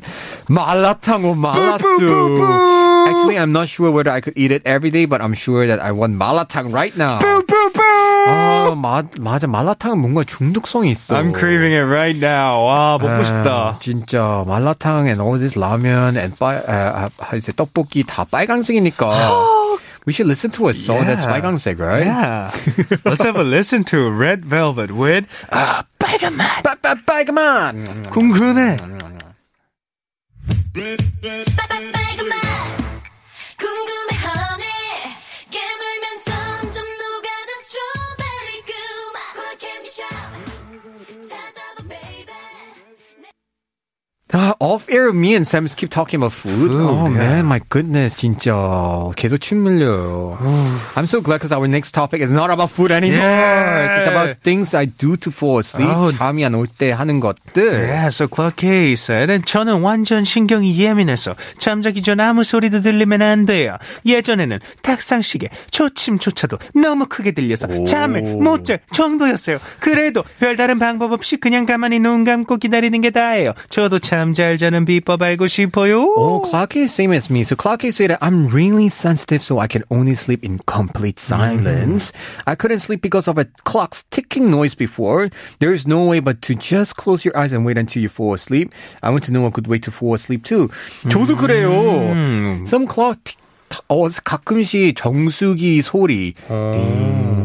마라탕 0.49 1.25
or 1.25 1.35
마라수. 1.37 3.07
Actually, 3.09 3.37
I'm 3.37 3.51
not 3.51 3.67
sure 3.69 3.91
whether 3.91 4.11
I 4.11 4.19
could 4.21 4.33
eat 4.35 4.51
it 4.51 4.61
every 4.65 4.89
day, 4.91 5.05
but 5.05 5.21
I'm 5.21 5.33
sure 5.33 5.65
that 5.67 5.79
I 5.79 5.91
want 5.91 6.17
마라탕 6.17 6.73
right 6.73 6.95
now. 6.97 7.19
아, 8.27 8.75
마, 8.75 9.03
맞아. 9.19 9.47
마라탕은 9.47 9.97
뭔가 9.99 10.23
중독성이 10.23 10.91
있어. 10.91 11.15
I'm 11.15 11.33
craving 11.33 11.73
it 11.73 11.85
right 11.85 12.17
now. 12.17 12.65
와 12.65 12.97
먹고 12.99 13.09
아, 13.09 13.23
싶다. 13.23 13.77
진짜 13.79 14.43
마라탕 14.47 15.07
and 15.07 15.21
all 15.21 15.37
this 15.39 15.57
라면 15.57 16.17
and 16.17 16.35
빨, 16.37 16.63
아, 16.67 17.09
아, 17.19 17.35
이제 17.35 17.51
떡볶이 17.55 18.03
다 18.03 18.25
빨강색이니까. 18.29 19.09
We 20.06 20.12
should 20.12 20.26
listen 20.28 20.50
to 20.52 20.68
a 20.68 20.74
song 20.74 21.04
that's 21.06 21.24
Yeah. 21.24 21.32
빨강색, 21.40 21.78
right? 21.78 22.04
Yeah. 22.06 22.50
Let's 23.04 23.22
have 23.24 23.36
a 23.36 23.44
listen 23.44 23.84
to 23.94 24.10
Red 24.10 24.44
Velvet 24.44 24.90
with 24.92 25.24
아, 25.50 25.84
빨간 25.98 26.36
맛. 26.36 26.62
빨, 26.62 26.76
빨, 26.82 26.96
빨간만. 27.06 28.04
궁금해. 28.10 28.76
빨간 31.56 32.28
맛 32.28 32.36
궁금해 33.56 34.16
Uh, 44.31 44.53
off 44.59 44.87
air, 44.89 45.11
me 45.11 45.33
and 45.33 45.47
Sam 45.47 45.65
keep 45.69 45.89
talking 45.89 46.19
about 46.19 46.31
food. 46.33 46.69
oh 46.71 47.05
yeah. 47.09 47.17
man, 47.41 47.45
my 47.47 47.59
goodness, 47.69 48.15
진짜 48.15 48.53
계속 49.15 49.39
침 49.41 49.65
흘려요. 49.65 50.37
I'm 50.95 51.07
so 51.07 51.19
glad 51.19 51.39
because 51.39 51.51
our 51.51 51.67
next 51.67 51.93
topic 51.93 52.21
is 52.21 52.31
not 52.31 52.51
about 52.51 52.69
food 52.69 52.91
anymore. 52.91 53.17
Yeah. 53.25 53.97
It's 54.05 54.11
about 54.11 54.37
things 54.43 54.75
I 54.75 54.85
do 54.85 55.17
to 55.17 55.31
fall 55.31 55.57
asleep. 55.57 55.89
Oh. 55.89 56.11
잠이 56.13 56.45
안 56.45 56.53
올 56.53 56.67
때 56.67 56.91
하는 56.91 57.19
것들. 57.19 57.57
Yeah, 57.89 58.09
so 58.09 58.27
Clark 58.27 58.57
K 58.57 58.91
said, 58.93 59.45
저는 59.47 59.81
완전 59.81 60.23
신경이 60.23 60.77
예민해서 60.77 61.33
잠자기 61.57 62.03
전 62.03 62.19
아무 62.19 62.43
소리도 62.43 62.81
들리면 62.81 63.23
안 63.23 63.45
돼요. 63.47 63.77
예전에는 64.05 64.59
탁상시계 64.83 65.49
초침조차도 65.71 66.59
너무 66.75 67.07
크게 67.07 67.31
들려서 67.31 67.83
잠을 67.85 68.21
못 68.21 68.63
잘 68.63 68.79
정도였어요. 68.93 69.57
그래도 69.79 70.21
별다른 70.39 70.77
방법 70.77 71.13
없이 71.13 71.37
그냥 71.37 71.65
가만히 71.65 71.97
눈 71.97 72.23
감고 72.25 72.57
기다리는 72.57 73.01
게 73.01 73.09
다예요. 73.09 73.53
저도 73.71 73.97
참 73.97 74.18
잘 74.18 74.58
자는 74.58 74.84
비법 74.84 75.22
알고 75.22 75.46
싶어요. 75.46 76.02
Oh, 76.16 76.40
Clark 76.40 76.76
is 76.76 76.92
same 76.92 77.12
as 77.12 77.30
me. 77.30 77.42
So 77.42 77.56
Clark 77.56 77.84
is 77.84 77.96
said 77.96 78.10
that 78.10 78.18
I'm 78.22 78.48
really 78.48 78.88
sensitive, 78.88 79.42
so 79.42 79.58
I 79.58 79.66
can 79.66 79.82
only 79.90 80.14
sleep 80.14 80.44
in 80.44 80.58
complete 80.66 81.18
silence. 81.18 82.12
I 82.46 82.54
couldn't 82.54 82.80
sleep 82.80 83.02
because 83.02 83.28
of 83.28 83.38
a 83.38 83.46
clock's 83.64 84.04
ticking 84.10 84.50
noise 84.50 84.74
before. 84.74 85.30
There 85.60 85.72
is 85.72 85.86
no 85.86 86.04
way 86.04 86.20
but 86.20 86.42
to 86.42 86.54
just 86.54 86.96
close 86.96 87.24
your 87.24 87.36
eyes 87.36 87.52
and 87.52 87.64
wait 87.64 87.78
until 87.78 88.02
you 88.02 88.08
fall 88.08 88.34
asleep. 88.34 88.72
I 89.02 89.10
want 89.10 89.24
to 89.24 89.32
know 89.32 89.46
a 89.46 89.50
good 89.50 89.66
way 89.66 89.78
to 89.78 89.90
fall 89.90 90.14
asleep 90.14 90.44
too. 90.44 90.70
저도 91.08 91.36
그래요. 91.36 92.64
Some 92.66 92.86
clock 92.86 93.18
tick, 93.24 93.38
어, 93.88 94.06
가끔씩 94.08 94.94
정수기 94.96 95.82
소리. 95.82 96.34
띵, 96.48 97.37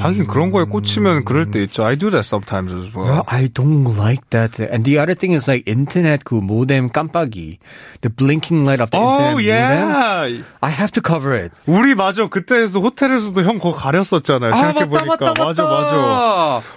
하긴 0.00 0.26
그런 0.26 0.50
거에 0.50 0.64
꽂히면 0.64 1.24
그럴 1.24 1.50
때 1.50 1.62
있죠. 1.64 1.84
I 1.84 1.96
do 1.96 2.10
that 2.10 2.26
sometimes 2.26 2.72
as 2.74 2.94
well. 2.94 3.22
I 3.26 3.48
don't 3.48 3.86
like 3.96 4.28
that. 4.30 4.60
And 4.62 4.84
the 4.84 4.98
other 4.98 5.14
thing 5.14 5.34
is 5.34 5.48
like 5.50 5.64
internet 5.66 6.24
그 6.24 6.34
모뎀 6.34 6.90
깜빡이. 6.90 7.58
The 8.02 8.12
blinking 8.14 8.64
light 8.64 8.80
of 8.82 8.90
the 8.90 8.98
Oh 9.00 9.36
internet 9.36 9.36
modem. 9.36 9.46
yeah. 9.46 10.42
I 10.60 10.70
have 10.70 10.92
to 10.92 11.02
cover 11.02 11.34
it. 11.34 11.52
우리 11.66 11.94
맞아 11.94 12.28
그때에서 12.28 12.80
호텔에서도 12.80 13.42
형 13.42 13.56
그거 13.58 13.72
가렸었잖아요. 13.74 14.52
생각해 14.52 14.88
보니까 14.88 15.34
맞아 15.38 15.62
맞아 15.62 15.62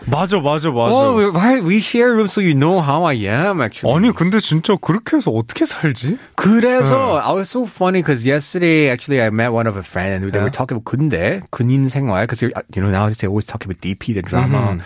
맞아 0.05 0.39
맞아 0.39 0.71
맞아. 0.71 0.95
Oh, 0.95 1.31
right. 1.31 1.63
We 1.63 1.77
share 1.79 2.13
rooms 2.13 2.33
so 2.33 2.41
you 2.41 2.55
know 2.55 2.79
how 2.81 3.03
I 3.05 3.15
am 3.25 3.61
actually. 3.61 3.93
아니 3.95 4.11
근데 4.13 4.39
진짜 4.39 4.75
그렇게 4.79 5.17
해서 5.17 5.31
어떻게 5.31 5.65
살지? 5.65 6.17
그래서 6.35 7.19
I 7.21 7.33
was 7.33 7.49
so 7.49 7.63
funny 7.65 8.01
because 8.01 8.25
yesterday 8.25 8.89
actually 8.89 9.21
I 9.21 9.27
met 9.29 9.51
one 9.51 9.67
of 9.67 9.77
a 9.77 9.83
friend 9.83 10.13
and 10.23 10.31
they 10.31 10.39
were 10.41 10.49
talking 10.51 10.77
about 10.77 10.85
군대, 10.85 11.41
군인 11.51 11.89
생활 11.89 12.25
because 12.25 12.41
you 12.41 12.51
know 12.81 12.89
nowadays 13.09 13.17
they 13.19 13.27
always 13.27 13.45
talk 13.47 13.65
about 13.65 13.81
DP 13.81 14.13
the 14.13 14.21
drama. 14.21 14.79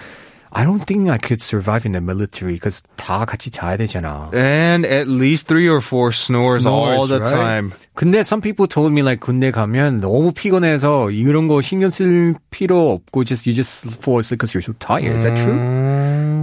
I 0.55 0.63
don't 0.65 0.85
think 0.85 1.09
I 1.09 1.17
could 1.17 1.41
survive 1.41 1.83
in 1.83 1.93
the 1.93 1.99
military 1.99 2.53
because 2.53 2.83
다 2.95 3.25
같이 3.25 3.49
자야 3.49 3.75
되잖아. 3.75 4.29
And 4.35 4.85
at 4.85 5.07
least 5.07 5.47
three 5.47 5.67
or 5.67 5.81
four 5.81 6.11
snores, 6.11 6.67
all 6.67 6.93
Snores, 6.93 7.09
the 7.09 7.19
right? 7.21 7.33
time. 7.33 7.73
근데 7.95 8.19
some 8.23 8.39
people 8.39 8.67
told 8.67 8.93
me 8.93 9.01
like 9.01 9.19
군대 9.19 9.49
가면 9.49 9.99
너무 9.99 10.31
피곤해서 10.31 11.09
이런 11.09 11.47
거 11.47 11.59
신경 11.61 11.89
쓸 11.89 12.35
필요 12.51 12.91
없고 12.91 13.25
just 13.25 13.49
you 13.49 13.55
just 13.55 13.97
fall 14.03 14.19
asleep 14.19 14.37
because 14.37 14.53
you're 14.53 14.61
so 14.61 14.73
tired. 14.77 15.15
Is 15.17 15.23
that 15.23 15.35
true? 15.41 15.57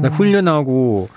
Like 0.03 0.13
훈련하고 0.13 1.09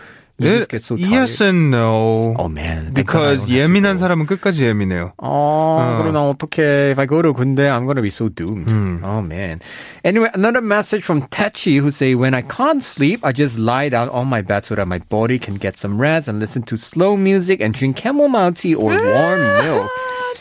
you 0.43 0.49
just 0.57 0.69
get 0.71 0.83
so 0.83 0.97
tired. 0.97 1.11
yes 1.11 1.41
and 1.41 1.69
no. 1.73 2.37
Oh 2.39 2.49
man. 2.49 2.95
thank 2.95 2.95
God 2.95 2.95
I 2.95 3.03
Because 3.03 3.41
don't 3.41 3.51
have 3.51 3.67
to 3.67 3.75
예민한 3.75 3.97
go. 3.97 3.99
사람은 4.07 4.27
끝까지 4.27 4.65
예민해요. 4.67 5.13
Oh, 5.19 5.99
그러나 6.01 6.29
어떡해. 6.31 6.93
If 6.93 6.99
I 7.01 7.07
go 7.07 7.23
to 7.23 7.33
군대, 7.35 7.67
I'm 7.69 7.87
gonna 7.87 8.03
be 8.03 8.11
so 8.11 8.29
doomed. 8.29 8.71
Oh 9.03 9.21
man. 9.21 9.61
Anyway, 10.05 10.31
another 10.35 10.61
message 10.61 11.03
from 11.03 11.23
Tachi 11.27 11.81
who 11.81 11.91
say, 11.91 12.15
when 12.15 12.35
I 12.35 12.43
can't 12.43 12.83
sleep, 12.85 13.19
I 13.25 13.33
just 13.33 13.59
lie 13.59 13.89
down 13.89 14.09
on 14.11 14.29
my 14.29 14.43
bed 14.43 14.65
so 14.65 14.77
that 14.77 14.87
my 14.87 15.01
body 15.11 15.41
can 15.41 15.57
get 15.57 15.77
some 15.77 16.01
rest 16.01 16.29
and 16.29 16.39
listen 16.39 16.63
to 16.71 16.77
slow 16.77 17.17
music 17.17 17.61
and 17.61 17.75
drink 17.75 17.99
chamomile 17.99 18.53
tea 18.53 18.77
or 18.77 18.91
warm 18.95 19.41
milk. 19.43 19.91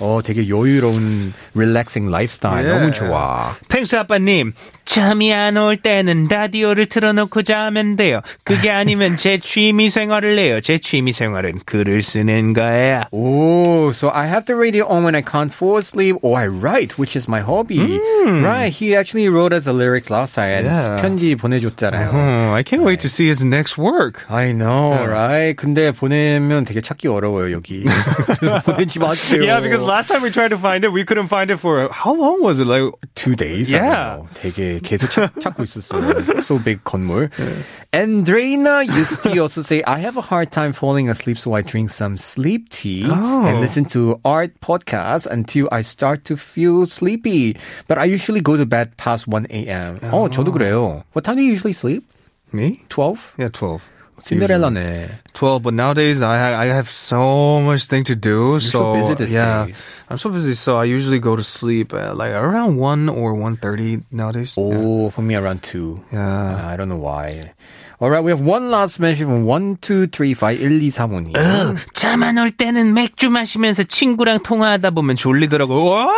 어, 0.01 0.19
되게 0.23 0.47
여유로운 0.47 1.33
relaxing 1.55 2.07
lifestyle. 2.13 2.67
너무 2.69 2.91
좋아. 2.91 3.55
펭수 3.67 3.97
아빠님, 3.97 4.53
잠이 4.85 5.33
안 5.33 5.57
올 5.57 5.75
때는 5.75 6.27
라디오를 6.29 6.85
틀어놓고 6.85 7.41
자면 7.41 7.95
돼요. 7.95 8.21
그게 8.43 8.69
아니면 8.69 9.17
제 9.17 9.37
취미 9.39 9.89
생활을 9.89 10.37
해요. 10.37 10.61
제 10.61 10.77
취미 10.77 11.11
생활은 11.11 11.59
글을 11.65 12.03
쓰는 12.03 12.53
거예요. 12.53 13.03
Oh, 13.11 13.89
so 13.89 14.09
I 14.13 14.27
have 14.27 14.45
the 14.45 14.55
radio 14.57 14.85
on 14.87 15.03
when 15.03 15.15
I 15.15 15.21
can't 15.23 15.51
fall 15.51 15.77
asleep 15.79 16.17
or 16.21 16.37
I 16.39 16.47
write, 16.47 16.99
which 16.99 17.17
is 17.17 17.27
my 17.27 17.41
hobby. 17.41 17.99
Right. 18.27 18.71
He 18.71 18.95
actually 18.95 19.29
wrote 19.29 19.51
us 19.53 19.65
the 19.65 19.73
lyrics 19.73 20.11
last 20.13 20.35
time 20.35 20.51
and 20.53 20.67
Yeah. 20.67 21.01
편지 21.01 21.35
보내줬잖아요. 21.35 22.11
Oh, 22.13 22.53
I 22.53 22.61
can't 22.63 22.83
wait 22.83 22.99
to 23.01 23.09
see 23.09 23.27
his 23.27 23.43
next 23.43 23.77
work. 23.77 24.25
I 24.29 24.53
know, 24.53 24.93
right? 25.03 25.55
근데 25.57 25.91
보내면 25.91 26.65
되게 26.65 26.81
찾기 26.81 27.07
어려워요, 27.07 27.51
여기. 27.51 27.83
그래서 28.39 28.59
보내지 28.61 28.99
마세요. 28.99 29.41
Yeah, 29.41 29.61
because 29.61 29.83
last 29.92 30.08
time 30.08 30.22
we 30.22 30.30
tried 30.30 30.48
to 30.48 30.58
find 30.58 30.84
it, 30.84 30.92
we 30.92 31.04
couldn't 31.04 31.28
find 31.28 31.50
it 31.50 31.58
for 31.58 31.92
how 31.92 32.14
long 32.14 32.42
was 32.42 32.58
it? 32.60 32.66
Like 32.66 32.94
two 33.14 33.36
days. 33.36 33.70
Yeah. 33.70 34.24
take 34.34 34.54
되게 34.56 34.80
계속 34.80 35.10
찾, 35.10 35.28
찾고 35.42 35.62
있었어요. 35.62 36.40
So 36.40 36.58
big 36.58 36.82
건물. 36.84 37.28
Yeah. 37.38 38.88
used 38.96 39.22
to 39.22 39.38
also 39.38 39.60
say, 39.60 39.82
I 39.86 39.98
have 39.98 40.16
a 40.16 40.22
hard 40.22 40.50
time 40.50 40.72
falling 40.72 41.08
asleep, 41.08 41.38
so 41.38 41.52
I 41.52 41.62
drink 41.62 41.90
some 41.90 42.16
sleep 42.16 42.70
tea 42.70 43.04
oh. 43.06 43.44
and 43.44 43.60
listen 43.60 43.84
to 43.92 44.18
art 44.24 44.58
podcasts 44.60 45.26
until 45.26 45.68
I 45.70 45.82
start 45.82 46.24
to 46.26 46.36
feel 46.36 46.86
sleepy. 46.86 47.56
But 47.86 47.98
I 47.98 48.04
usually 48.04 48.40
go 48.40 48.56
to 48.56 48.64
bed 48.64 48.96
past 48.96 49.28
1 49.28 49.46
a.m. 49.50 50.00
Oh. 50.04 50.24
oh, 50.24 50.28
저도 50.28 50.52
그래요. 50.52 51.04
What 51.12 51.24
time 51.24 51.36
do 51.36 51.42
you 51.42 51.50
usually 51.52 51.74
sleep? 51.74 52.04
Me? 52.52 52.82
12? 52.88 53.34
Yeah, 53.38 53.48
12. 53.48 53.82
Cinderella네. 54.20 55.08
Twelve, 55.32 55.62
but 55.62 55.74
nowadays 55.74 56.22
I 56.22 56.54
I 56.54 56.66
have 56.66 56.90
so 56.90 57.60
much 57.60 57.86
thing 57.86 58.04
to 58.04 58.14
do. 58.14 58.60
So, 58.60 58.78
so, 58.78 58.92
busy 58.92 59.14
this 59.14 59.32
yeah. 59.32 59.66
I'm 60.12 60.18
so 60.18 60.28
busy. 60.28 60.52
So 60.54 60.76
I 60.76 60.84
usually 60.84 61.18
go 61.18 61.36
to 61.36 61.42
sleep 61.42 61.94
at 61.94 62.16
like 62.16 62.32
around 62.32 62.76
one 62.76 63.08
or 63.08 63.34
1.30 63.34 64.04
nowadays. 64.12 64.54
Oh, 64.58 65.04
yeah. 65.04 65.08
for 65.08 65.22
me 65.22 65.34
around 65.34 65.62
two. 65.62 66.00
Yeah, 66.12 66.20
uh, 66.20 66.68
I 66.68 66.76
don't 66.76 66.90
know 66.90 67.00
why. 67.00 67.54
All 67.98 68.10
right, 68.10 68.22
we 68.22 68.30
have 68.30 68.40
one 68.40 68.70
last 68.70 68.98
mention 69.00 69.26
from 69.28 69.46
12351235님. 69.46 71.36
어, 71.36 71.76
차만 71.94 72.36
올 72.36 72.50
때는 72.50 72.92
맥주 72.92 73.30
마시면서 73.30 73.84
친구랑 73.84 74.42
통화하다 74.42 74.90
보면 74.90 75.16
졸리더라고. 75.16 76.10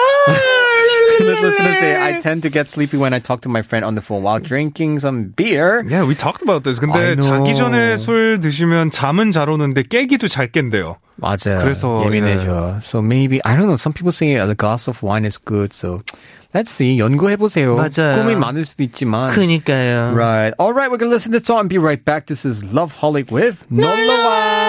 와! 1.14 1.20
This 1.20 1.42
listener 1.42 1.74
say, 1.76 2.02
I 2.02 2.20
tend 2.20 2.44
to 2.44 2.50
get 2.50 2.68
sleepy 2.70 2.98
when 2.98 3.14
I 3.14 3.20
talk 3.20 3.42
to 3.42 3.50
my 3.50 3.62
friend 3.62 3.84
on 3.86 3.96
the 3.96 4.02
phone 4.02 4.24
while 4.24 4.40
drinking 4.40 5.00
some 5.00 5.34
beer. 5.36 5.84
Yeah, 5.88 6.06
we 6.06 6.16
talked 6.16 6.42
about 6.42 6.64
this. 6.64 6.80
I 6.80 6.86
근데 6.88 7.16
know. 7.16 7.24
자기 7.24 7.56
전에 7.56 7.98
술 7.98 8.40
드시면 8.40 8.92
잠은 8.92 9.32
잘 9.32 9.50
오는데 9.50 9.84
깨기도 9.84 10.28
잘 10.28 10.52
깬대요. 10.52 10.98
맞아요. 11.18 11.60
그래서, 11.62 12.02
예민해져. 12.06 12.82
So 12.82 13.02
maybe, 13.02 13.42
I 13.44 13.56
don't 13.56 13.68
know, 13.68 13.76
some 13.76 13.92
people 13.94 14.14
say 14.14 14.36
a 14.36 14.56
glass 14.56 14.88
of 14.88 15.04
wine 15.04 15.26
is 15.26 15.38
good, 15.38 15.74
so 15.74 16.02
let's 16.54 16.72
see. 16.72 16.98
연구해보세요. 16.98 17.76
맞아요. 17.76 18.14
꿈이 18.14 18.36
많을 18.36 18.66
수도 18.66 18.84
있지만. 18.84 19.34
그니까요. 19.36 20.16
Right. 20.16 20.54
All 20.58 20.72
right, 20.72 20.90
we're 20.90 20.98
going 20.98 21.12
to 21.12 21.16
listen 21.16 21.34
to 21.34 21.40
the 21.40 21.46
song 21.46 21.68
and 21.68 21.70
be 21.70 21.78
right 21.78 22.04
back. 22.04 22.28
This 22.28 22.46
is 22.46 22.64
Love 22.72 22.94
Holic 22.96 23.30
with 23.32 23.60
놀러와. 23.70 24.63